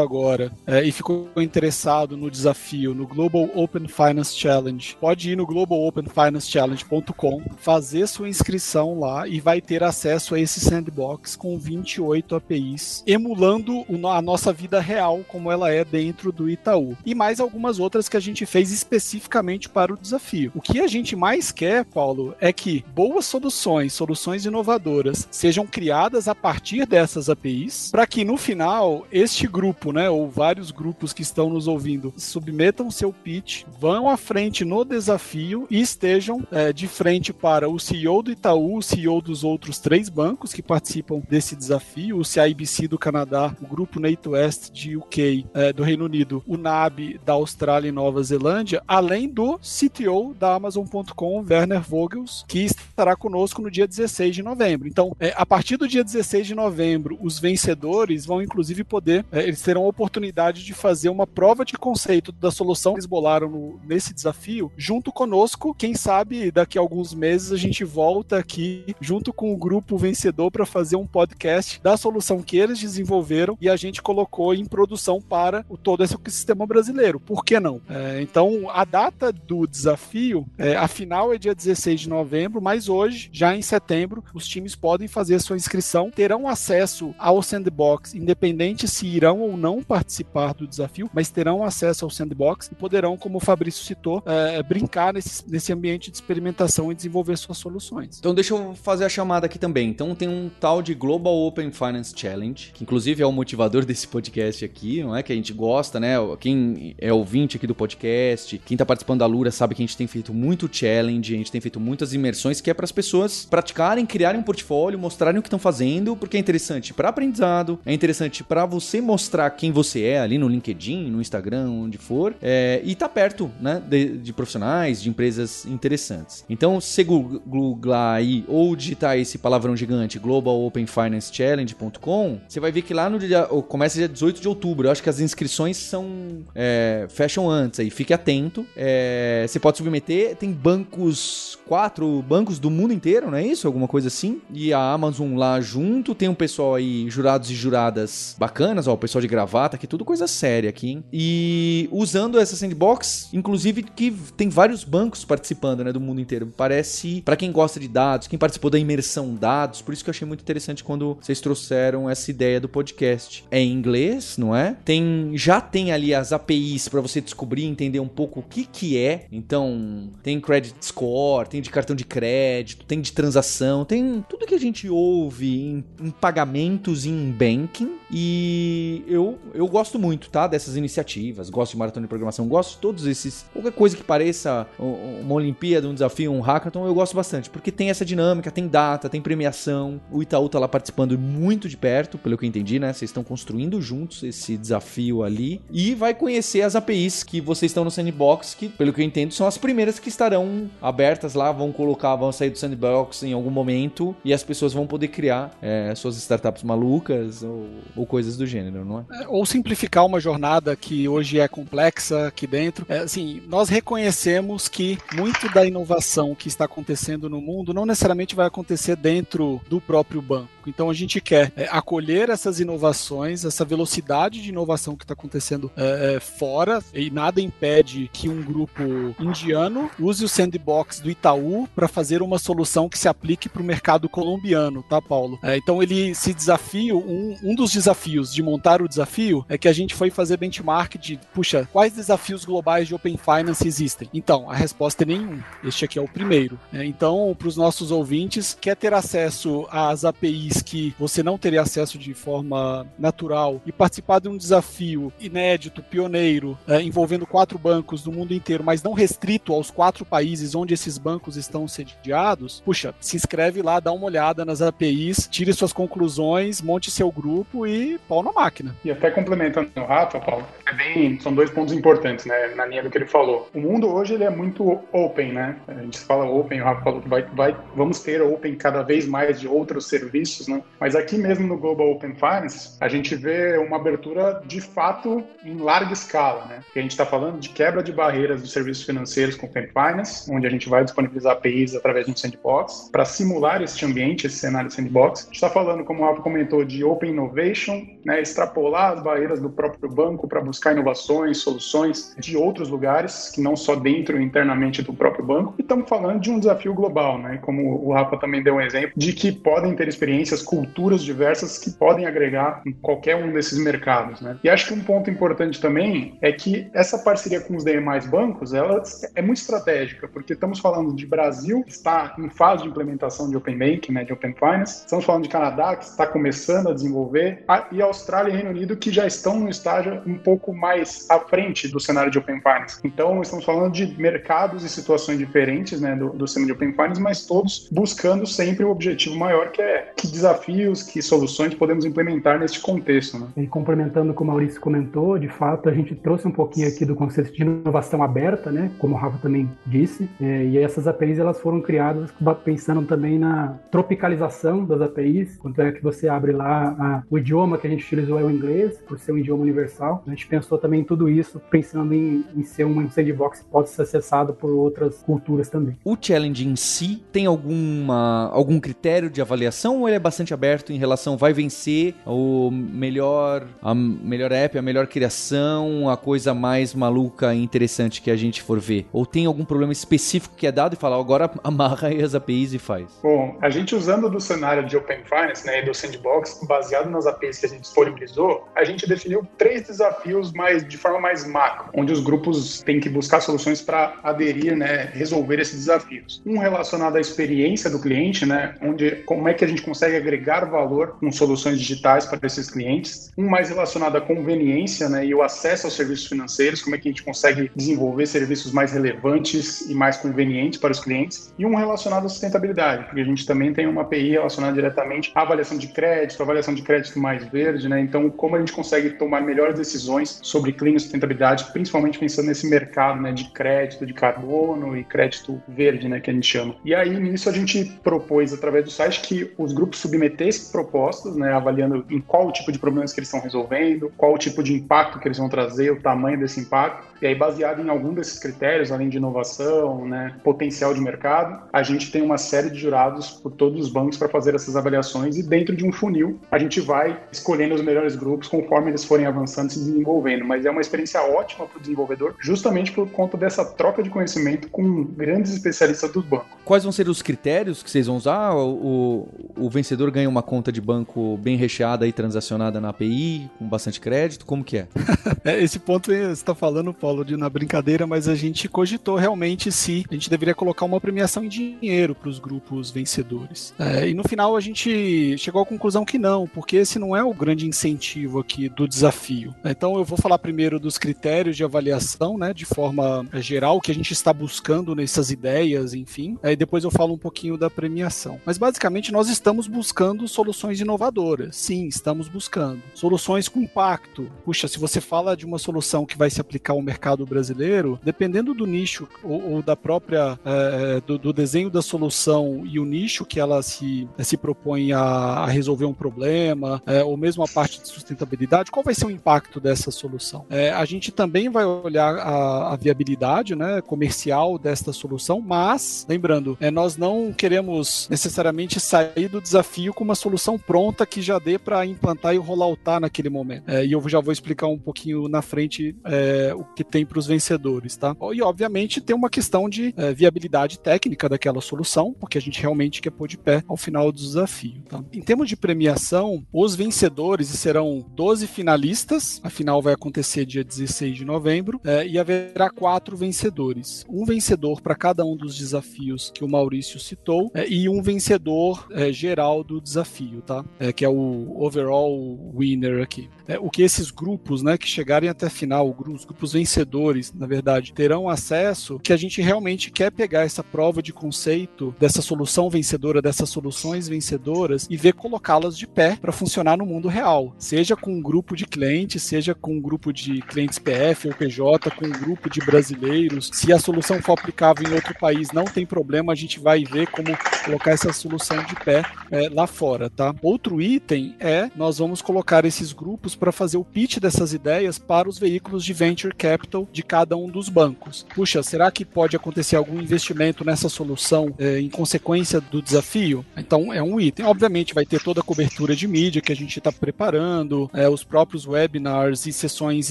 agora 0.00 0.50
é, 0.66 0.82
e 0.82 0.90
ficou 0.90 1.28
interessado 1.36 2.16
no 2.16 2.30
desafio, 2.30 2.94
no 2.94 3.06
Global 3.06 3.48
Open 3.54 3.86
Finance 3.86 4.34
Challenge, 4.34 4.96
pode 5.00 5.30
ir 5.30 5.36
no 5.36 5.46
globalopenfinancechallenge.com, 5.46 7.42
fazer 7.58 8.06
sua 8.06 8.28
inscrição 8.28 8.98
lá 8.98 9.28
e 9.28 9.40
vai 9.40 9.60
ter 9.60 9.82
acesso 9.82 10.34
a 10.34 10.40
esse 10.40 10.60
Sandbox 10.60 11.36
com 11.36 11.58
28 11.58 12.34
APIs 12.34 12.61
emulando 13.06 13.84
a 14.08 14.22
nossa 14.22 14.52
vida 14.52 14.80
real 14.80 15.20
como 15.28 15.50
ela 15.50 15.70
é 15.70 15.84
dentro 15.84 16.32
do 16.32 16.48
Itaú. 16.48 16.96
E 17.04 17.14
mais 17.14 17.40
algumas 17.40 17.78
outras 17.78 18.08
que 18.08 18.16
a 18.16 18.20
gente 18.20 18.46
fez 18.46 18.70
especificamente 18.70 19.68
para 19.68 19.92
o 19.92 19.96
desafio. 19.96 20.52
O 20.54 20.60
que 20.60 20.80
a 20.80 20.86
gente 20.86 21.16
mais 21.16 21.50
quer, 21.50 21.84
Paulo, 21.84 22.34
é 22.40 22.52
que 22.52 22.84
boas 22.94 23.26
soluções, 23.26 23.92
soluções 23.92 24.44
inovadoras, 24.44 25.28
sejam 25.30 25.66
criadas 25.66 26.28
a 26.28 26.34
partir 26.34 26.86
dessas 26.86 27.28
APIs, 27.28 27.90
para 27.90 28.06
que 28.06 28.24
no 28.24 28.36
final 28.36 29.06
este 29.10 29.46
grupo, 29.46 29.92
né, 29.92 30.08
ou 30.08 30.28
vários 30.28 30.70
grupos 30.70 31.12
que 31.12 31.22
estão 31.22 31.48
nos 31.50 31.68
ouvindo, 31.68 32.12
submetam 32.16 32.90
seu 32.90 33.12
pitch, 33.12 33.64
vão 33.78 34.08
à 34.08 34.16
frente 34.16 34.64
no 34.64 34.84
desafio 34.84 35.66
e 35.70 35.80
estejam 35.80 36.46
é, 36.50 36.72
de 36.72 36.86
frente 36.86 37.32
para 37.32 37.68
o 37.68 37.78
CEO 37.78 38.22
do 38.22 38.32
Itaú, 38.32 38.76
o 38.76 38.82
CEO 38.82 39.20
dos 39.20 39.44
outros 39.44 39.78
três 39.78 40.08
bancos 40.08 40.52
que 40.52 40.62
participam 40.62 41.22
desse 41.28 41.56
desafio, 41.56 42.18
o 42.18 42.24
CIBC 42.52 42.88
do 42.88 42.98
Canadá, 42.98 43.56
o 43.60 43.66
grupo 43.66 43.98
NatoWest 43.98 44.70
de 44.70 44.96
UK, 44.96 45.46
é, 45.54 45.72
do 45.72 45.82
Reino 45.82 46.04
Unido, 46.04 46.42
o 46.46 46.56
NAB 46.56 47.18
da 47.24 47.32
Austrália 47.32 47.88
e 47.88 47.92
Nova 47.92 48.22
Zelândia, 48.22 48.82
além 48.86 49.28
do 49.28 49.58
CTO 49.58 50.34
da 50.38 50.54
Amazon.com, 50.54 51.44
Werner 51.48 51.80
Vogels, 51.80 52.44
que 52.46 52.60
estará 52.60 53.16
conosco 53.16 53.62
no 53.62 53.70
dia 53.70 53.86
16 53.86 54.34
de 54.34 54.42
novembro. 54.42 54.86
Então, 54.86 55.16
é, 55.18 55.32
a 55.36 55.46
partir 55.46 55.76
do 55.76 55.88
dia 55.88 56.04
16 56.04 56.46
de 56.46 56.54
novembro, 56.54 57.18
os 57.20 57.38
vencedores 57.38 58.26
vão 58.26 58.42
inclusive 58.42 58.84
poder, 58.84 59.24
é, 59.32 59.42
eles 59.42 59.62
terão 59.62 59.84
a 59.84 59.88
oportunidade 59.88 60.64
de 60.64 60.74
fazer 60.74 61.08
uma 61.08 61.26
prova 61.26 61.64
de 61.64 61.74
conceito 61.74 62.32
da 62.32 62.50
solução 62.50 62.92
que 62.92 62.98
eles 62.98 63.06
bolaram 63.06 63.48
no, 63.48 63.80
nesse 63.84 64.12
desafio, 64.12 64.70
junto 64.76 65.10
conosco. 65.10 65.74
Quem 65.74 65.94
sabe 65.94 66.50
daqui 66.50 66.76
a 66.76 66.80
alguns 66.80 67.14
meses 67.14 67.52
a 67.52 67.56
gente 67.56 67.84
volta 67.84 68.36
aqui 68.36 68.94
junto 69.00 69.32
com 69.32 69.52
o 69.52 69.56
grupo 69.56 69.96
vencedor 69.96 70.50
para 70.50 70.66
fazer 70.66 70.96
um 70.96 71.06
podcast 71.06 71.80
da 71.82 71.96
solução 71.96 72.41
que 72.42 72.56
eles 72.56 72.80
desenvolveram 72.80 73.56
e 73.60 73.68
a 73.68 73.76
gente 73.76 74.02
colocou 74.02 74.54
em 74.54 74.64
produção 74.64 75.20
para 75.20 75.64
o, 75.68 75.76
todo 75.76 76.02
esse 76.02 76.14
ecossistema 76.14 76.66
brasileiro. 76.66 77.20
Por 77.20 77.44
que 77.44 77.58
não? 77.60 77.80
É, 77.88 78.20
então, 78.20 78.68
a 78.70 78.84
data 78.84 79.32
do 79.32 79.66
desafio, 79.66 80.46
é, 80.58 80.76
a 80.76 80.88
final 80.88 81.32
é 81.32 81.38
dia 81.38 81.54
16 81.54 82.02
de 82.02 82.08
novembro, 82.08 82.60
mas 82.60 82.88
hoje, 82.88 83.30
já 83.32 83.54
em 83.54 83.62
setembro, 83.62 84.24
os 84.34 84.46
times 84.46 84.74
podem 84.74 85.08
fazer 85.08 85.40
sua 85.40 85.56
inscrição, 85.56 86.10
terão 86.10 86.48
acesso 86.48 87.14
ao 87.18 87.42
sandbox, 87.42 88.14
independente 88.14 88.88
se 88.88 89.06
irão 89.06 89.40
ou 89.40 89.56
não 89.56 89.82
participar 89.82 90.54
do 90.54 90.66
desafio, 90.66 91.10
mas 91.12 91.30
terão 91.30 91.64
acesso 91.64 92.04
ao 92.04 92.10
sandbox 92.10 92.68
e 92.70 92.74
poderão, 92.74 93.16
como 93.16 93.38
o 93.38 93.40
Fabrício 93.40 93.84
citou, 93.84 94.22
é, 94.26 94.62
brincar 94.62 95.14
nesse, 95.14 95.48
nesse 95.48 95.72
ambiente 95.72 96.10
de 96.10 96.16
experimentação 96.16 96.90
e 96.90 96.94
desenvolver 96.94 97.36
suas 97.36 97.58
soluções. 97.58 98.18
Então, 98.18 98.34
deixa 98.34 98.54
eu 98.54 98.74
fazer 98.74 99.04
a 99.04 99.08
chamada 99.08 99.46
aqui 99.46 99.58
também. 99.58 99.88
Então, 99.88 100.14
tem 100.14 100.28
um 100.28 100.50
tal 100.60 100.82
de 100.82 100.94
Global 100.94 101.34
Open 101.46 101.70
Finance 101.70 102.14
Challenge, 102.32 102.72
que 102.72 102.82
inclusive 102.82 103.22
é 103.22 103.26
o 103.26 103.32
motivador 103.32 103.84
desse 103.86 104.08
podcast 104.08 104.64
aqui, 104.64 105.02
não 105.02 105.14
é? 105.14 105.22
Que 105.22 105.32
a 105.32 105.36
gente 105.36 105.52
gosta, 105.52 106.00
né? 106.00 106.14
Quem 106.40 106.94
é 106.98 107.12
ouvinte 107.12 107.56
aqui 107.56 107.66
do 107.66 107.74
podcast, 107.74 108.60
quem 108.64 108.76
tá 108.76 108.86
participando 108.86 109.20
da 109.20 109.26
Lura 109.26 109.50
sabe 109.50 109.74
que 109.74 109.82
a 109.82 109.86
gente 109.86 109.96
tem 109.96 110.06
feito 110.06 110.32
muito 110.32 110.68
challenge, 110.70 111.34
a 111.34 111.36
gente 111.36 111.52
tem 111.52 111.60
feito 111.60 111.78
muitas 111.78 112.14
imersões 112.14 112.60
que 112.60 112.70
é 112.70 112.74
para 112.74 112.84
as 112.84 112.92
pessoas 112.92 113.44
praticarem, 113.44 114.06
criarem 114.06 114.40
um 114.40 114.44
portfólio, 114.44 114.98
mostrarem 114.98 115.38
o 115.38 115.42
que 115.42 115.48
estão 115.48 115.58
fazendo, 115.58 116.16
porque 116.16 116.36
é 116.36 116.40
interessante 116.40 116.94
para 116.94 117.08
aprendizado, 117.08 117.78
é 117.84 117.92
interessante 117.92 118.42
para 118.42 118.64
você 118.66 119.00
mostrar 119.00 119.50
quem 119.50 119.70
você 119.70 120.02
é 120.02 120.20
ali 120.20 120.38
no 120.38 120.48
LinkedIn, 120.48 121.10
no 121.10 121.20
Instagram, 121.20 121.70
onde 121.70 121.98
for, 121.98 122.34
é, 122.40 122.80
e 122.84 122.94
tá 122.94 123.08
perto, 123.08 123.50
né? 123.60 123.82
De, 123.86 124.18
de, 124.18 124.32
profissionais, 124.32 125.02
de 125.02 125.10
empresas 125.10 125.66
interessantes. 125.66 126.44
Então, 126.48 126.80
se 126.80 127.04
googlar 127.04 128.16
aí 128.16 128.44
ou 128.48 128.74
digitar 128.74 129.18
esse 129.18 129.38
palavrão 129.38 129.76
gigante, 129.76 130.18
globalopenfinancechallenge.com, 130.18 132.11
você 132.48 132.60
vai 132.60 132.70
ver 132.70 132.82
que 132.82 132.92
lá 132.92 133.08
no 133.08 133.18
dia. 133.18 133.44
Começa 133.68 133.96
dia 133.96 134.08
18 134.08 134.40
de 134.40 134.48
outubro. 134.48 134.86
Eu 134.86 134.92
acho 134.92 135.02
que 135.02 135.08
as 135.08 135.20
inscrições 135.20 135.76
são. 135.76 136.44
É, 136.54 137.06
fecham 137.08 137.48
antes 137.50 137.80
aí. 137.80 137.90
Fique 137.90 138.12
atento. 138.12 138.66
É, 138.76 139.44
você 139.48 139.58
pode 139.58 139.78
submeter. 139.78 140.36
Tem 140.36 140.50
bancos. 140.52 141.58
Quatro 141.66 142.22
bancos 142.28 142.58
do 142.58 142.70
mundo 142.70 142.92
inteiro, 142.92 143.30
não 143.30 143.38
é 143.38 143.46
isso? 143.46 143.66
Alguma 143.66 143.88
coisa 143.88 144.08
assim. 144.08 144.42
E 144.52 144.72
a 144.72 144.92
Amazon 144.92 145.36
lá 145.36 145.60
junto. 145.60 146.14
Tem 146.14 146.28
um 146.28 146.34
pessoal 146.34 146.74
aí, 146.74 147.08
jurados 147.08 147.50
e 147.50 147.54
juradas 147.54 148.36
bacanas, 148.38 148.86
ó. 148.86 148.92
O 148.92 148.98
pessoal 148.98 149.22
de 149.22 149.28
gravata, 149.28 149.78
que 149.78 149.86
tudo 149.86 150.04
coisa 150.04 150.26
séria 150.26 150.68
aqui, 150.68 150.90
hein? 150.90 151.04
E 151.12 151.88
usando 151.90 152.38
essa 152.38 152.56
sandbox, 152.56 153.28
inclusive 153.32 153.82
que 153.82 154.10
tem 154.36 154.48
vários 154.48 154.84
bancos 154.84 155.24
participando, 155.24 155.84
né? 155.84 155.92
Do 155.92 156.00
mundo 156.00 156.20
inteiro. 156.20 156.52
Parece, 156.56 157.22
para 157.22 157.36
quem 157.36 157.50
gosta 157.50 157.80
de 157.80 157.88
dados, 157.88 158.28
quem 158.28 158.38
participou 158.38 158.70
da 158.70 158.78
imersão 158.78 159.34
dados, 159.34 159.80
por 159.80 159.94
isso 159.94 160.04
que 160.04 160.10
eu 160.10 160.12
achei 160.12 160.26
muito 160.26 160.40
interessante 160.40 160.84
quando 160.84 161.16
vocês 161.20 161.40
trouxeram 161.40 162.01
essa 162.08 162.30
ideia 162.30 162.60
do 162.60 162.68
podcast. 162.68 163.44
É 163.50 163.60
em 163.60 163.72
inglês, 163.72 164.36
não 164.38 164.54
é? 164.54 164.76
Tem 164.84 165.32
já 165.34 165.60
tem 165.60 165.92
ali 165.92 166.14
as 166.14 166.32
APIs 166.32 166.88
para 166.88 167.00
você 167.00 167.20
descobrir, 167.20 167.64
entender 167.64 168.00
um 168.00 168.08
pouco 168.08 168.40
o 168.40 168.42
que 168.42 168.64
que 168.64 168.98
é. 168.98 169.26
Então, 169.30 170.10
tem 170.22 170.40
credit 170.40 170.74
score, 170.84 171.48
tem 171.48 171.60
de 171.60 171.70
cartão 171.70 171.94
de 171.96 172.04
crédito, 172.04 172.84
tem 172.84 173.00
de 173.00 173.12
transação, 173.12 173.84
tem 173.84 174.24
tudo 174.28 174.46
que 174.46 174.54
a 174.54 174.60
gente 174.60 174.88
ouve 174.88 175.60
em, 175.60 175.84
em 176.00 176.10
pagamentos 176.10 177.04
e 177.04 177.10
em 177.10 177.30
banking. 177.30 177.92
E 178.12 179.04
eu 179.08 179.38
eu 179.54 179.66
gosto 179.66 179.98
muito, 179.98 180.30
tá, 180.30 180.46
dessas 180.46 180.76
iniciativas. 180.76 181.48
Gosto 181.48 181.72
de 181.72 181.78
maratona 181.78 182.04
de 182.04 182.08
programação, 182.08 182.46
gosto 182.46 182.72
de 182.72 182.78
todos 182.78 183.06
esses 183.06 183.44
qualquer 183.52 183.72
coisa 183.72 183.96
que 183.96 184.04
pareça 184.04 184.66
uma 184.78 185.34
Olimpíada, 185.34 185.88
um 185.88 185.94
desafio, 185.94 186.32
um 186.32 186.40
hackathon, 186.40 186.86
eu 186.86 186.94
gosto 186.94 187.14
bastante, 187.14 187.48
porque 187.48 187.70
tem 187.70 187.90
essa 187.90 188.04
dinâmica, 188.04 188.50
tem 188.50 188.66
data, 188.68 189.08
tem 189.08 189.20
premiação. 189.20 190.00
O 190.10 190.22
Itaú 190.22 190.48
tá 190.48 190.58
lá 190.58 190.68
participando 190.68 191.18
muito 191.18 191.68
de 191.68 191.76
perto, 191.76 192.18
pelo 192.18 192.36
que 192.36 192.44
eu 192.44 192.48
entendi, 192.48 192.78
né? 192.78 192.92
Vocês 192.92 193.10
estão 193.10 193.24
construindo 193.24 193.80
juntos 193.80 194.22
esse 194.22 194.56
desafio 194.56 195.22
ali 195.22 195.60
e 195.70 195.94
vai 195.94 196.14
conhecer 196.14 196.62
as 196.62 196.76
APIs 196.76 197.22
que 197.22 197.40
vocês 197.40 197.70
estão 197.70 197.84
no 197.84 197.90
sandbox, 197.90 198.54
que 198.54 198.68
pelo 198.68 198.92
que 198.92 199.00
eu 199.00 199.04
entendo 199.04 199.32
são 199.32 199.46
as 199.46 199.56
primeiras 199.56 199.98
que 199.98 200.08
estarão 200.08 200.70
abertas 200.80 201.34
lá, 201.34 201.52
vão 201.52 201.72
colocar, 201.72 202.16
vão 202.16 202.32
sair 202.32 202.50
do 202.50 202.58
sandbox 202.58 203.22
em 203.22 203.32
algum 203.32 203.50
momento 203.50 204.14
e 204.24 204.32
as 204.32 204.42
pessoas 204.42 204.72
vão 204.72 204.86
poder 204.86 205.08
criar 205.08 205.56
é, 205.62 205.94
suas 205.94 206.16
startups 206.16 206.62
malucas 206.62 207.42
ou, 207.42 208.01
ou 208.02 208.06
coisas 208.06 208.36
do 208.36 208.44
gênero, 208.44 208.84
não 208.84 209.06
é? 209.10 209.22
é 209.22 209.28
ou 209.28 209.46
simplificar 209.46 210.04
uma 210.04 210.18
jornada 210.18 210.74
que 210.74 211.08
hoje 211.08 211.38
é 211.38 211.46
complexa 211.46 212.26
aqui 212.26 212.46
dentro. 212.46 212.84
É, 212.88 212.98
assim, 212.98 213.40
nós 213.46 213.68
reconhecemos 213.68 214.68
que 214.68 214.98
muito 215.14 215.48
da 215.52 215.64
inovação 215.64 216.34
que 216.34 216.48
está 216.48 216.64
acontecendo 216.64 217.30
no 217.30 217.40
mundo 217.40 217.72
não 217.72 217.86
necessariamente 217.86 218.34
vai 218.34 218.46
acontecer 218.46 218.96
dentro 218.96 219.60
do 219.68 219.80
próprio 219.80 220.20
banco. 220.20 220.48
Então 220.66 220.90
a 220.90 220.94
gente 220.94 221.20
quer 221.20 221.52
é, 221.56 221.68
acolher 221.70 222.28
essas 222.28 222.60
inovações, 222.60 223.44
essa 223.44 223.64
velocidade 223.64 224.42
de 224.42 224.48
inovação 224.48 224.96
que 224.96 225.04
está 225.04 225.14
acontecendo 225.14 225.70
é, 225.76 226.16
é, 226.16 226.20
fora, 226.20 226.82
e 226.94 227.10
nada 227.10 227.40
impede 227.40 228.10
que 228.12 228.28
um 228.28 228.42
grupo 228.42 228.82
indiano 229.18 229.90
use 229.98 230.24
o 230.24 230.28
sandbox 230.28 231.00
do 231.00 231.10
Itaú 231.10 231.68
para 231.74 231.88
fazer 231.88 232.22
uma 232.22 232.38
solução 232.38 232.88
que 232.88 232.98
se 232.98 233.08
aplique 233.08 233.48
para 233.48 233.62
o 233.62 233.64
mercado 233.64 234.08
colombiano, 234.08 234.82
tá, 234.82 235.00
Paulo? 235.00 235.38
É, 235.42 235.56
então 235.56 235.82
ele 235.82 236.14
se 236.14 236.32
desafio, 236.32 236.98
um, 236.98 237.36
um 237.42 237.54
dos 237.54 237.72
desafios 237.72 237.91
de 238.32 238.42
montar 238.42 238.82
o 238.82 238.88
desafio 238.88 239.44
é 239.48 239.56
que 239.58 239.68
a 239.68 239.72
gente 239.72 239.94
foi 239.94 240.10
fazer 240.10 240.36
benchmark 240.36 240.96
de, 240.96 241.18
puxa, 241.32 241.68
quais 241.72 241.92
desafios 241.92 242.44
globais 242.44 242.88
de 242.88 242.94
Open 242.94 243.16
Finance 243.16 243.66
existem? 243.66 244.08
Então, 244.12 244.50
a 244.50 244.54
resposta 244.54 245.02
é 245.02 245.06
nenhum. 245.06 245.40
Este 245.64 245.84
aqui 245.84 245.98
é 245.98 246.02
o 246.02 246.08
primeiro. 246.08 246.58
É, 246.72 246.84
então, 246.84 247.34
para 247.38 247.48
os 247.48 247.56
nossos 247.56 247.90
ouvintes, 247.90 248.56
quer 248.60 248.76
ter 248.76 248.94
acesso 248.94 249.66
às 249.70 250.04
APIs 250.04 250.62
que 250.62 250.94
você 250.98 251.22
não 251.22 251.38
teria 251.38 251.62
acesso 251.62 251.98
de 251.98 252.14
forma 252.14 252.86
natural 252.98 253.60
e 253.66 253.72
participar 253.72 254.20
de 254.20 254.28
um 254.28 254.36
desafio 254.36 255.12
inédito, 255.20 255.82
pioneiro, 255.82 256.58
é, 256.66 256.82
envolvendo 256.82 257.26
quatro 257.26 257.58
bancos 257.58 258.02
do 258.02 258.12
mundo 258.12 258.34
inteiro, 258.34 258.64
mas 258.64 258.82
não 258.82 258.92
restrito 258.92 259.52
aos 259.52 259.70
quatro 259.70 260.04
países 260.04 260.54
onde 260.54 260.74
esses 260.74 260.98
bancos 260.98 261.36
estão 261.36 261.66
sediados, 261.68 262.62
puxa, 262.64 262.94
se 263.00 263.16
inscreve 263.16 263.62
lá, 263.62 263.80
dá 263.80 263.92
uma 263.92 264.06
olhada 264.06 264.44
nas 264.44 264.62
APIs, 264.62 265.28
tire 265.30 265.52
suas 265.52 265.72
conclusões, 265.72 266.60
monte 266.60 266.90
seu 266.90 267.10
grupo 267.10 267.66
e 267.66 267.81
pau 268.08 268.22
na 268.22 268.32
máquina. 268.32 268.74
E 268.84 268.90
até 268.90 269.10
complementando 269.10 269.70
o 269.76 269.84
Rafa, 269.84 270.20
Paulo, 270.20 270.46
é 270.66 270.72
bem, 270.74 271.18
são 271.20 271.34
dois 271.34 271.50
pontos 271.50 271.72
importantes, 271.72 272.26
né, 272.26 272.48
na 272.54 272.66
linha 272.66 272.82
do 272.82 272.90
que 272.90 272.98
ele 272.98 273.06
falou. 273.06 273.48
O 273.54 273.60
mundo 273.60 273.92
hoje 273.92 274.14
ele 274.14 274.24
é 274.24 274.30
muito 274.30 274.80
open, 274.92 275.32
né? 275.32 275.56
A 275.68 275.74
gente 275.74 275.98
fala 276.00 276.24
open, 276.24 276.60
o 276.60 276.64
Rafa 276.64 276.82
falou 276.82 277.00
que 277.00 277.08
vai, 277.08 277.22
vai, 277.34 277.56
vamos 277.74 278.00
ter 278.00 278.20
open 278.22 278.54
cada 278.56 278.82
vez 278.82 279.06
mais 279.06 279.40
de 279.40 279.48
outros 279.48 279.88
serviços, 279.88 280.48
né? 280.48 280.62
Mas 280.78 280.94
aqui 280.94 281.16
mesmo 281.16 281.46
no 281.46 281.58
Global 281.58 281.90
Open 281.90 282.14
Finance, 282.14 282.76
a 282.80 282.88
gente 282.88 283.14
vê 283.14 283.56
uma 283.58 283.76
abertura 283.76 284.42
de 284.46 284.60
fato 284.60 285.22
em 285.44 285.56
larga 285.58 285.92
escala, 285.92 286.46
né? 286.46 286.60
Que 286.72 286.78
a 286.78 286.82
gente 286.82 286.92
está 286.92 287.06
falando 287.06 287.38
de 287.38 287.48
quebra 287.48 287.82
de 287.82 287.92
barreiras 287.92 288.40
dos 288.40 288.52
serviços 288.52 288.84
financeiros 288.84 289.36
com 289.36 289.46
Open 289.46 289.68
Finance, 289.68 290.30
onde 290.32 290.46
a 290.46 290.50
gente 290.50 290.68
vai 290.68 290.84
disponibilizar 290.84 291.32
APIs 291.32 291.74
através 291.74 292.06
de 292.06 292.12
um 292.12 292.16
sandbox 292.16 292.88
para 292.90 293.04
simular 293.04 293.62
esse 293.62 293.84
ambiente, 293.84 294.26
esse 294.26 294.36
cenário 294.36 294.70
sandbox. 294.70 295.20
A 295.20 295.24
gente 295.24 295.34
está 295.34 295.50
falando, 295.50 295.84
como 295.84 296.02
o 296.02 296.06
Rafa 296.06 296.22
comentou, 296.22 296.64
de 296.64 296.84
Open 296.84 297.10
Innovation, 297.10 297.61
né? 298.04 298.20
Extrapolar 298.20 298.92
as 298.92 299.02
barreiras 299.02 299.40
do 299.40 299.50
próprio 299.50 299.90
banco 299.90 300.26
para 300.26 300.40
buscar 300.40 300.72
inovações, 300.72 301.38
soluções 301.38 302.14
de 302.18 302.36
outros 302.36 302.68
lugares, 302.68 303.30
que 303.30 303.40
não 303.40 303.56
só 303.56 303.74
dentro 303.76 304.20
e 304.20 304.24
internamente 304.24 304.82
do 304.82 304.92
próprio 304.92 305.24
banco. 305.24 305.54
E 305.58 305.62
estamos 305.62 305.88
falando 305.88 306.20
de 306.20 306.30
um 306.30 306.38
desafio 306.38 306.74
global, 306.74 307.18
né? 307.18 307.38
Como 307.42 307.84
o 307.84 307.92
Rafa 307.92 308.16
também 308.16 308.42
deu 308.42 308.54
um 308.54 308.60
exemplo, 308.60 308.92
de 308.96 309.12
que 309.12 309.32
podem 309.32 309.74
ter 309.74 309.88
experiências, 309.88 310.42
culturas 310.42 311.02
diversas 311.02 311.58
que 311.58 311.70
podem 311.70 312.06
agregar 312.06 312.62
em 312.66 312.72
qualquer 312.72 313.16
um 313.16 313.32
desses 313.32 313.58
mercados, 313.58 314.20
né? 314.20 314.38
E 314.42 314.48
acho 314.48 314.68
que 314.68 314.74
um 314.74 314.82
ponto 314.82 315.10
importante 315.10 315.60
também 315.60 316.18
é 316.20 316.32
que 316.32 316.68
essa 316.72 316.98
parceria 316.98 317.40
com 317.40 317.56
os 317.56 317.64
demais 317.64 318.06
bancos, 318.06 318.52
ela 318.52 318.82
é 319.14 319.22
muito 319.22 319.38
estratégica, 319.38 320.08
porque 320.08 320.32
estamos 320.32 320.58
falando 320.58 320.94
de 320.94 321.06
Brasil, 321.06 321.62
que 321.64 321.72
está 321.72 322.14
em 322.18 322.28
fase 322.30 322.62
de 322.62 322.68
implementação 322.68 323.28
de 323.28 323.36
Open 323.36 323.58
Banking, 323.58 323.92
né, 323.92 324.04
de 324.04 324.12
Open 324.12 324.34
Finance. 324.34 324.84
Estamos 324.84 325.04
falando 325.04 325.24
de 325.24 325.28
Canadá, 325.28 325.76
que 325.76 325.84
está 325.84 326.06
começando 326.06 326.68
a 326.68 326.74
desenvolver, 326.74 327.44
e 327.70 327.82
Austrália 327.82 328.30
e 328.32 328.34
Reino 328.34 328.50
Unido, 328.50 328.76
que 328.76 328.90
já 328.90 329.06
estão 329.06 329.38
no 329.38 329.48
estágio 329.48 330.02
um 330.06 330.16
pouco 330.16 330.54
mais 330.54 331.06
à 331.10 331.18
frente 331.18 331.68
do 331.68 331.80
cenário 331.80 332.10
de 332.10 332.18
Open 332.18 332.40
Finance. 332.40 332.78
Então, 332.84 333.20
estamos 333.22 333.44
falando 333.44 333.72
de 333.72 333.86
mercados 334.00 334.64
e 334.64 334.68
situações 334.68 335.18
diferentes 335.18 335.80
né, 335.80 335.94
do, 335.96 336.10
do 336.10 336.26
sistema 336.26 336.46
de 336.46 336.52
Open 336.52 336.72
Finance, 336.72 337.00
mas 337.00 337.26
todos 337.26 337.68
buscando 337.70 338.26
sempre 338.26 338.64
o 338.64 338.70
objetivo 338.70 339.16
maior, 339.16 339.50
que 339.50 339.62
é 339.62 339.92
que 339.96 340.06
desafios, 340.06 340.82
que 340.82 341.02
soluções 341.02 341.54
podemos 341.54 341.84
implementar 341.84 342.38
neste 342.38 342.60
contexto. 342.60 343.18
Né? 343.18 343.26
E 343.36 343.46
complementando 343.46 344.12
o 344.12 344.14
que 344.14 344.22
o 344.22 344.24
Maurício 344.24 344.60
comentou, 344.60 345.18
de 345.18 345.28
fato, 345.28 345.68
a 345.68 345.72
gente 345.72 345.94
trouxe 345.94 346.26
um 346.26 346.32
pouquinho 346.32 346.68
aqui 346.68 346.84
do 346.84 346.94
conceito 346.94 347.32
de 347.32 347.42
inovação 347.42 348.02
aberta, 348.02 348.50
né, 348.50 348.70
como 348.78 348.94
o 348.94 348.98
Rafa 348.98 349.18
também 349.18 349.50
disse, 349.66 350.08
é, 350.20 350.44
e 350.44 350.58
essas 350.58 350.86
APIs 350.86 351.18
elas 351.18 351.40
foram 351.40 351.60
criadas 351.60 352.10
pensando 352.44 352.82
também 352.86 353.18
na 353.18 353.58
tropicalização 353.70 354.64
das 354.64 354.80
APIs, 354.80 355.36
quanto 355.36 355.60
é 355.60 355.72
que 355.72 355.82
você 355.82 356.08
abre 356.08 356.32
lá 356.32 356.76
a, 356.78 357.02
o 357.10 357.18
idioma 357.18 357.41
que 357.58 357.66
a 357.66 357.70
gente 357.70 357.84
utilizou 357.84 358.18
é 358.18 358.24
o 358.24 358.30
inglês, 358.30 358.78
por 358.86 358.98
ser 358.98 359.12
um 359.12 359.18
idioma 359.18 359.42
universal. 359.42 360.02
A 360.06 360.10
gente 360.10 360.26
pensou 360.26 360.58
também 360.58 360.80
em 360.80 360.84
tudo 360.84 361.08
isso, 361.08 361.40
pensando 361.50 361.92
em, 361.94 362.24
em 362.36 362.42
ser 362.42 362.64
um 362.64 362.90
sandbox 362.90 363.40
que 363.40 363.46
pode 363.46 363.70
ser 363.70 363.82
acessado 363.82 364.32
por 364.32 364.50
outras 364.50 365.02
culturas 365.02 365.48
também. 365.48 365.76
O 365.84 365.96
challenge 366.00 366.46
em 366.46 366.56
si 366.56 367.02
tem 367.12 367.26
alguma, 367.26 368.30
algum 368.32 368.60
critério 368.60 369.10
de 369.10 369.20
avaliação 369.20 369.80
ou 369.80 369.88
ele 369.88 369.96
é 369.96 370.00
bastante 370.00 370.34
aberto 370.34 370.72
em 370.72 370.78
relação 370.78 371.16
vai 371.16 371.32
vencer 371.32 371.94
o 372.06 372.50
melhor, 372.50 373.46
a 373.62 373.74
melhor 373.74 374.32
app, 374.32 374.58
a 374.58 374.62
melhor 374.62 374.86
criação, 374.86 375.88
a 375.88 375.96
coisa 375.96 376.34
mais 376.34 376.74
maluca 376.74 377.34
e 377.34 377.42
interessante 377.42 378.02
que 378.02 378.10
a 378.10 378.16
gente 378.16 378.42
for 378.42 378.58
ver? 378.58 378.86
Ou 378.92 379.06
tem 379.06 379.26
algum 379.26 379.44
problema 379.44 379.72
específico 379.72 380.34
que 380.36 380.46
é 380.46 380.52
dado 380.52 380.74
e 380.74 380.76
fala, 380.76 380.98
agora 380.98 381.30
amarra 381.42 381.88
aí 381.88 382.02
as 382.02 382.14
APIs 382.14 382.54
e 382.54 382.58
faz? 382.58 382.98
Bom, 383.02 383.36
a 383.40 383.50
gente 383.50 383.74
usando 383.74 384.08
do 384.08 384.20
cenário 384.20 384.66
de 384.66 384.76
Open 384.76 385.04
Finance 385.04 385.46
né, 385.46 385.62
e 385.62 385.64
do 385.64 385.74
Sandbox, 385.74 386.40
baseado 386.46 386.90
nas 386.90 387.06
APIs 387.06 387.31
que 387.38 387.46
a 387.46 387.48
gente 387.48 387.62
disponibilizou, 387.62 388.48
a 388.54 388.64
gente 388.64 388.88
definiu 388.88 389.26
três 389.38 389.62
desafios 389.62 390.32
mais 390.32 390.66
de 390.66 390.76
forma 390.76 391.00
mais 391.00 391.26
macro, 391.26 391.70
onde 391.74 391.92
os 391.92 392.00
grupos 392.00 392.62
têm 392.62 392.80
que 392.80 392.88
buscar 392.88 393.20
soluções 393.20 393.60
para 393.60 393.98
aderir, 394.02 394.56
né, 394.56 394.90
resolver 394.92 395.40
esses 395.40 395.56
desafios. 395.56 396.22
Um 396.24 396.38
relacionado 396.38 396.96
à 396.96 397.00
experiência 397.00 397.70
do 397.70 397.80
cliente, 397.80 398.26
né, 398.26 398.54
onde 398.60 398.90
como 399.06 399.28
é 399.28 399.34
que 399.34 399.44
a 399.44 399.48
gente 399.48 399.62
consegue 399.62 399.96
agregar 399.96 400.44
valor 400.44 400.96
com 400.98 401.10
soluções 401.10 401.58
digitais 401.58 402.06
para 402.06 402.26
esses 402.26 402.50
clientes. 402.50 403.12
Um 403.16 403.28
mais 403.28 403.48
relacionado 403.48 403.96
à 403.96 404.00
conveniência, 404.00 404.88
né, 404.88 405.04
e 405.06 405.14
o 405.14 405.22
acesso 405.22 405.66
aos 405.66 405.74
serviços 405.74 406.06
financeiros, 406.06 406.62
como 406.62 406.76
é 406.76 406.78
que 406.78 406.88
a 406.88 406.90
gente 406.90 407.02
consegue 407.02 407.50
desenvolver 407.54 408.06
serviços 408.06 408.52
mais 408.52 408.72
relevantes 408.72 409.62
e 409.68 409.74
mais 409.74 409.96
convenientes 409.96 410.58
para 410.58 410.72
os 410.72 410.80
clientes. 410.80 411.32
E 411.38 411.46
um 411.46 411.54
relacionado 411.54 412.06
à 412.06 412.08
sustentabilidade, 412.08 412.84
porque 412.84 413.00
a 413.00 413.04
gente 413.04 413.26
também 413.26 413.52
tem 413.52 413.66
uma 413.66 413.82
API 413.82 414.10
relacionada 414.10 414.54
diretamente 414.54 415.12
à 415.14 415.22
avaliação 415.22 415.56
de 415.56 415.68
crédito, 415.68 416.22
avaliação 416.22 416.54
de 416.54 416.62
crédito 416.62 416.98
mais 416.98 417.21
verde, 417.24 417.68
né? 417.68 417.80
Então, 417.80 418.10
como 418.10 418.36
a 418.36 418.38
gente 418.38 418.52
consegue 418.52 418.90
tomar 418.90 419.20
melhores 419.20 419.56
decisões 419.56 420.20
sobre 420.22 420.52
clima 420.52 420.76
e 420.76 420.80
sustentabilidade, 420.80 421.52
principalmente 421.52 421.98
pensando 421.98 422.26
nesse 422.26 422.48
mercado, 422.48 423.00
né, 423.00 423.12
de 423.12 423.30
crédito 423.30 423.86
de 423.86 423.94
carbono 423.94 424.76
e 424.76 424.84
crédito 424.84 425.42
verde, 425.48 425.88
né, 425.88 426.00
que 426.00 426.10
a 426.10 426.14
gente 426.14 426.26
chama. 426.26 426.54
E 426.64 426.74
aí, 426.74 426.98
nisso, 426.98 427.28
a 427.28 427.32
gente 427.32 427.64
propôs, 427.82 428.32
através 428.32 428.64
do 428.64 428.70
site, 428.70 429.00
que 429.02 429.32
os 429.38 429.52
grupos 429.52 429.78
submetessem 429.80 430.50
propostas, 430.50 431.16
né, 431.16 431.32
avaliando 431.32 431.84
em 431.90 432.00
qual 432.00 432.32
tipo 432.32 432.52
de 432.52 432.58
problemas 432.58 432.92
que 432.92 433.00
eles 433.00 433.08
estão 433.08 433.20
resolvendo, 433.20 433.92
qual 433.96 434.14
o 434.14 434.18
tipo 434.18 434.42
de 434.42 434.54
impacto 434.54 434.98
que 434.98 435.08
eles 435.08 435.18
vão 435.18 435.28
trazer, 435.28 435.72
o 435.72 435.80
tamanho 435.80 436.18
desse 436.18 436.40
impacto. 436.40 436.92
E 437.00 437.06
aí, 437.06 437.14
baseado 437.14 437.60
em 437.60 437.68
algum 437.68 437.92
desses 437.92 438.18
critérios, 438.18 438.70
além 438.70 438.88
de 438.88 438.96
inovação, 438.96 439.86
né, 439.86 440.14
potencial 440.22 440.72
de 440.72 440.80
mercado, 440.80 441.48
a 441.52 441.62
gente 441.62 441.90
tem 441.90 442.02
uma 442.02 442.18
série 442.18 442.50
de 442.50 442.58
jurados 442.58 443.10
por 443.10 443.32
todos 443.32 443.60
os 443.60 443.72
bancos 443.72 443.96
para 443.96 444.08
fazer 444.08 444.34
essas 444.34 444.56
avaliações 444.56 445.16
e 445.16 445.22
dentro 445.22 445.54
de 445.56 445.66
um 445.66 445.72
funil 445.72 446.20
a 446.30 446.38
gente 446.38 446.60
vai 446.60 446.98
escolhendo 447.12 447.54
os 447.54 447.62
melhores 447.62 447.94
grupos 447.94 448.28
conforme 448.28 448.70
eles 448.70 448.84
forem 448.84 449.06
avançando 449.06 449.50
e 449.50 449.52
se 449.52 449.58
desenvolvendo. 449.60 450.24
Mas 450.24 450.44
é 450.44 450.50
uma 450.50 450.60
experiência 450.60 451.00
ótima 451.02 451.46
para 451.46 451.58
o 451.58 451.60
desenvolvedor, 451.60 452.14
justamente 452.18 452.72
por 452.72 452.90
conta 452.90 453.16
dessa 453.16 453.44
troca 453.44 453.82
de 453.82 453.90
conhecimento 453.90 454.48
com 454.48 454.84
grandes 454.84 455.32
especialistas 455.32 455.90
do 455.90 456.02
banco. 456.02 456.38
Quais 456.44 456.62
vão 456.62 456.72
ser 456.72 456.88
os 456.88 457.02
critérios 457.02 457.62
que 457.62 457.70
vocês 457.70 457.86
vão 457.86 457.96
usar? 457.96 458.34
O, 458.34 459.06
o, 459.36 459.46
o 459.46 459.50
vencedor 459.50 459.90
ganha 459.90 460.08
uma 460.08 460.22
conta 460.22 460.50
de 460.50 460.60
banco 460.60 461.16
bem 461.18 461.36
recheada 461.36 461.86
e 461.86 461.92
transacionada 461.92 462.60
na 462.60 462.70
API, 462.70 463.30
com 463.38 463.46
bastante 463.46 463.80
crédito? 463.80 464.24
Como 464.24 464.42
que 464.42 464.58
é? 464.58 464.66
é 465.24 465.42
esse 465.42 465.58
ponto 465.58 465.90
você 465.90 466.12
está 466.12 466.34
falando, 466.34 466.72
Paulo, 466.72 467.04
de 467.04 467.16
na 467.16 467.28
brincadeira, 467.28 467.86
mas 467.86 468.08
a 468.08 468.14
gente 468.14 468.48
cogitou 468.48 468.96
realmente 468.96 469.52
se 469.52 469.84
a 469.90 469.94
gente 469.94 470.08
deveria 470.08 470.34
colocar 470.34 470.64
uma 470.64 470.80
premiação 470.80 471.24
em 471.24 471.28
dinheiro 471.28 471.94
para 471.94 472.08
os 472.08 472.18
grupos 472.18 472.70
vencedores. 472.70 473.54
É, 473.58 473.88
e 473.88 473.94
no 473.94 474.02
final 474.04 474.36
a 474.36 474.40
gente 474.40 475.16
chegou 475.18 475.42
à 475.42 475.46
conclusão 475.46 475.84
que 475.84 475.98
não, 475.98 476.26
porque 476.26 476.56
esse 476.56 476.78
não 476.78 476.96
é 476.96 477.01
o 477.04 477.14
grande 477.14 477.46
incentivo 477.46 478.18
aqui 478.18 478.48
do 478.48 478.66
desafio. 478.66 479.34
Então 479.44 479.76
eu 479.76 479.84
vou 479.84 479.98
falar 479.98 480.18
primeiro 480.18 480.58
dos 480.58 480.78
critérios 480.78 481.36
de 481.36 481.44
avaliação, 481.44 482.16
né, 482.18 482.32
de 482.32 482.44
forma 482.44 483.06
é, 483.12 483.20
geral, 483.20 483.60
que 483.60 483.70
a 483.70 483.74
gente 483.74 483.92
está 483.92 484.12
buscando 484.12 484.74
nessas 484.74 485.10
ideias, 485.10 485.74
enfim. 485.74 486.18
Aí 486.22 486.36
depois 486.36 486.64
eu 486.64 486.70
falo 486.70 486.94
um 486.94 486.98
pouquinho 486.98 487.36
da 487.36 487.50
premiação. 487.50 488.20
Mas 488.24 488.38
basicamente 488.38 488.92
nós 488.92 489.08
estamos 489.08 489.46
buscando 489.46 490.06
soluções 490.08 490.60
inovadoras. 490.60 491.36
Sim, 491.36 491.66
estamos 491.66 492.08
buscando. 492.08 492.62
Soluções 492.74 493.28
com 493.28 493.40
impacto. 493.40 494.10
Puxa, 494.24 494.48
se 494.48 494.58
você 494.58 494.80
fala 494.80 495.16
de 495.16 495.26
uma 495.26 495.38
solução 495.38 495.84
que 495.86 495.96
vai 495.96 496.10
se 496.10 496.20
aplicar 496.20 496.52
ao 496.52 496.62
mercado 496.62 497.04
brasileiro, 497.04 497.78
dependendo 497.82 498.34
do 498.34 498.46
nicho 498.46 498.88
ou, 499.02 499.32
ou 499.32 499.42
da 499.42 499.56
própria 499.56 500.18
é, 500.24 500.80
do, 500.80 500.98
do, 500.98 501.12
desenho 501.12 501.50
da 501.50 501.62
solução 501.62 502.42
e 502.44 502.58
o 502.58 502.64
nicho 502.64 503.04
que 503.04 503.20
ela 503.20 503.42
se, 503.42 503.88
se 503.98 504.16
propõe 504.16 504.72
a, 504.72 504.80
a 504.80 505.26
resolver 505.26 505.64
um 505.64 505.74
problema, 505.74 506.62
é, 506.66 506.82
ou 506.92 506.96
mesmo 506.96 507.24
a 507.24 507.28
parte 507.28 507.60
de 507.60 507.68
sustentabilidade, 507.68 508.50
qual 508.50 508.62
vai 508.62 508.74
ser 508.74 508.86
o 508.86 508.90
impacto 508.90 509.40
dessa 509.40 509.70
solução? 509.70 510.26
É, 510.30 510.50
a 510.50 510.64
gente 510.64 510.92
também 510.92 511.28
vai 511.28 511.44
olhar 511.44 511.96
a, 511.96 512.52
a, 512.52 512.56
viabilidade 512.56 513.34
né, 513.34 513.60
comercial 513.62 514.38
desta 514.38 514.72
solução, 514.72 515.20
mas, 515.20 515.86
lembrando, 515.88 516.36
é, 516.40 516.50
nós 516.50 516.76
não 516.76 517.12
queremos 517.12 517.88
necessariamente 517.90 518.60
sair 518.60 519.08
do 519.08 519.20
desafio 519.20 519.72
com 519.72 519.82
uma 519.82 519.94
solução 519.94 520.38
pronta 520.38 520.84
que 520.84 521.00
já 521.00 521.18
dê 521.18 521.38
para 521.38 521.64
implantar 521.64 522.14
e 522.14 522.18
rolloutar 522.18 522.78
naquele 522.78 523.08
momento. 523.08 523.48
É, 523.48 523.64
e 523.64 523.72
eu 523.72 523.88
já 523.88 524.00
vou 524.00 524.12
explicar 524.12 524.46
um 524.46 524.58
pouquinho 524.58 525.08
na 525.08 525.22
frente 525.22 525.74
é, 525.84 526.32
o 526.36 526.44
que 526.44 526.62
tem 526.62 526.84
para 526.84 526.98
os 526.98 527.06
vencedores, 527.06 527.76
tá? 527.76 527.96
E, 528.12 528.22
obviamente, 528.22 528.80
tem 528.80 528.94
uma 528.94 529.08
questão 529.08 529.48
de 529.48 529.72
é, 529.76 529.92
viabilidade 529.94 530.58
técnica 530.58 531.08
daquela 531.08 531.40
solução, 531.40 531.94
porque 531.98 532.18
a 532.18 532.20
gente 532.20 532.40
realmente 532.40 532.82
quer 532.82 532.90
pôr 532.90 533.08
de 533.08 533.16
pé 533.16 533.42
ao 533.48 533.56
final 533.56 533.90
do 533.90 533.98
desafio, 533.98 534.62
tá? 534.68 534.84
Em 534.92 535.00
termos 535.00 535.28
de 535.28 535.36
premiação, 535.36 536.24
os 536.32 536.54
vencedores 536.54 536.71
serão 536.74 537.84
12 537.94 538.26
finalistas, 538.26 539.20
a 539.22 539.30
final 539.30 539.60
vai 539.60 539.74
acontecer 539.74 540.24
dia 540.24 540.44
16 540.44 540.96
de 540.96 541.04
novembro, 541.04 541.60
é, 541.64 541.86
e 541.86 541.98
haverá 541.98 542.50
quatro 542.50 542.96
vencedores. 542.96 543.84
Um 543.88 544.04
vencedor 544.04 544.60
para 544.60 544.74
cada 544.74 545.04
um 545.04 545.16
dos 545.16 545.36
desafios 545.36 546.10
que 546.14 546.24
o 546.24 546.28
Maurício 546.28 546.78
citou, 546.78 547.30
é, 547.34 547.48
e 547.48 547.68
um 547.68 547.82
vencedor 547.82 548.66
é, 548.72 548.92
geral 548.92 549.44
do 549.44 549.60
desafio, 549.60 550.22
tá? 550.22 550.44
É, 550.58 550.72
que 550.72 550.84
é 550.84 550.88
o 550.88 551.36
overall 551.38 552.32
winner 552.34 552.82
aqui. 552.82 553.08
É, 553.26 553.38
o 553.38 553.50
que 553.50 553.62
esses 553.62 553.90
grupos, 553.90 554.42
né, 554.42 554.58
que 554.58 554.68
chegarem 554.68 555.08
até 555.08 555.26
a 555.26 555.30
final, 555.30 555.74
os 555.88 556.04
grupos 556.04 556.32
vencedores, 556.32 557.12
na 557.12 557.26
verdade, 557.26 557.72
terão 557.72 558.08
acesso, 558.08 558.78
que 558.78 558.92
a 558.92 558.96
gente 558.96 559.20
realmente 559.20 559.70
quer 559.70 559.90
pegar 559.90 560.22
essa 560.22 560.42
prova 560.42 560.82
de 560.82 560.92
conceito 560.92 561.74
dessa 561.78 562.02
solução 562.02 562.50
vencedora, 562.50 563.02
dessas 563.02 563.28
soluções 563.28 563.88
vencedoras 563.88 564.66
e 564.70 564.76
ver 564.76 564.94
colocá-las 564.94 565.56
de 565.56 565.66
pé 565.66 565.96
para 566.00 566.12
funcionar 566.12 566.56
no 566.62 566.66
mundo 566.66 566.88
real, 566.88 567.34
seja 567.38 567.74
com 567.74 567.92
um 567.92 568.00
grupo 568.00 568.36
de 568.36 568.46
clientes, 568.46 569.02
seja 569.02 569.34
com 569.34 569.54
um 569.54 569.60
grupo 569.60 569.92
de 569.92 570.22
clientes 570.22 570.60
PF 570.60 571.08
ou 571.08 571.14
PJ, 571.14 571.70
com 571.72 571.86
um 571.86 571.90
grupo 571.90 572.30
de 572.30 572.40
brasileiros. 572.40 573.30
Se 573.32 573.52
a 573.52 573.58
solução 573.58 574.00
for 574.00 574.12
aplicável 574.12 574.68
em 574.68 574.74
outro 574.74 574.94
país, 574.98 575.32
não 575.32 575.44
tem 575.44 575.66
problema, 575.66 576.12
a 576.12 576.16
gente 576.16 576.38
vai 576.38 576.64
ver 576.64 576.86
como 576.86 577.08
colocar 577.44 577.72
essa 577.72 577.92
solução 577.92 578.42
de 578.44 578.54
pé 578.64 578.84
é, 579.10 579.28
lá 579.28 579.46
fora, 579.46 579.90
tá? 579.90 580.14
Outro 580.22 580.62
item 580.62 581.16
é 581.18 581.50
nós 581.56 581.78
vamos 581.78 582.00
colocar 582.00 582.44
esses 582.44 582.72
grupos 582.72 583.16
para 583.16 583.32
fazer 583.32 583.56
o 583.56 583.64
pitch 583.64 583.98
dessas 583.98 584.32
ideias 584.32 584.78
para 584.78 585.08
os 585.08 585.18
veículos 585.18 585.64
de 585.64 585.72
venture 585.72 586.14
capital 586.14 586.68
de 586.72 586.82
cada 586.84 587.16
um 587.16 587.28
dos 587.28 587.48
bancos. 587.48 588.06
Puxa, 588.14 588.42
será 588.42 588.70
que 588.70 588.84
pode 588.84 589.16
acontecer 589.16 589.56
algum 589.56 589.80
investimento 589.80 590.44
nessa 590.44 590.68
solução 590.68 591.34
é, 591.38 591.58
em 591.58 591.68
consequência 591.68 592.40
do 592.40 592.62
desafio? 592.62 593.24
Então 593.36 593.72
é 593.72 593.82
um 593.82 593.98
item. 593.98 594.24
Obviamente 594.24 594.74
vai 594.74 594.86
ter 594.86 595.02
toda 595.02 595.20
a 595.20 595.24
cobertura 595.24 595.74
de 595.74 595.88
mídia 595.88 596.22
que 596.22 596.32
a 596.32 596.36
gente 596.36 596.51
está 596.58 596.72
preparando, 596.72 597.70
é, 597.72 597.88
os 597.88 598.04
próprios 598.04 598.46
webinars 598.46 599.26
e 599.26 599.32
sessões 599.32 599.90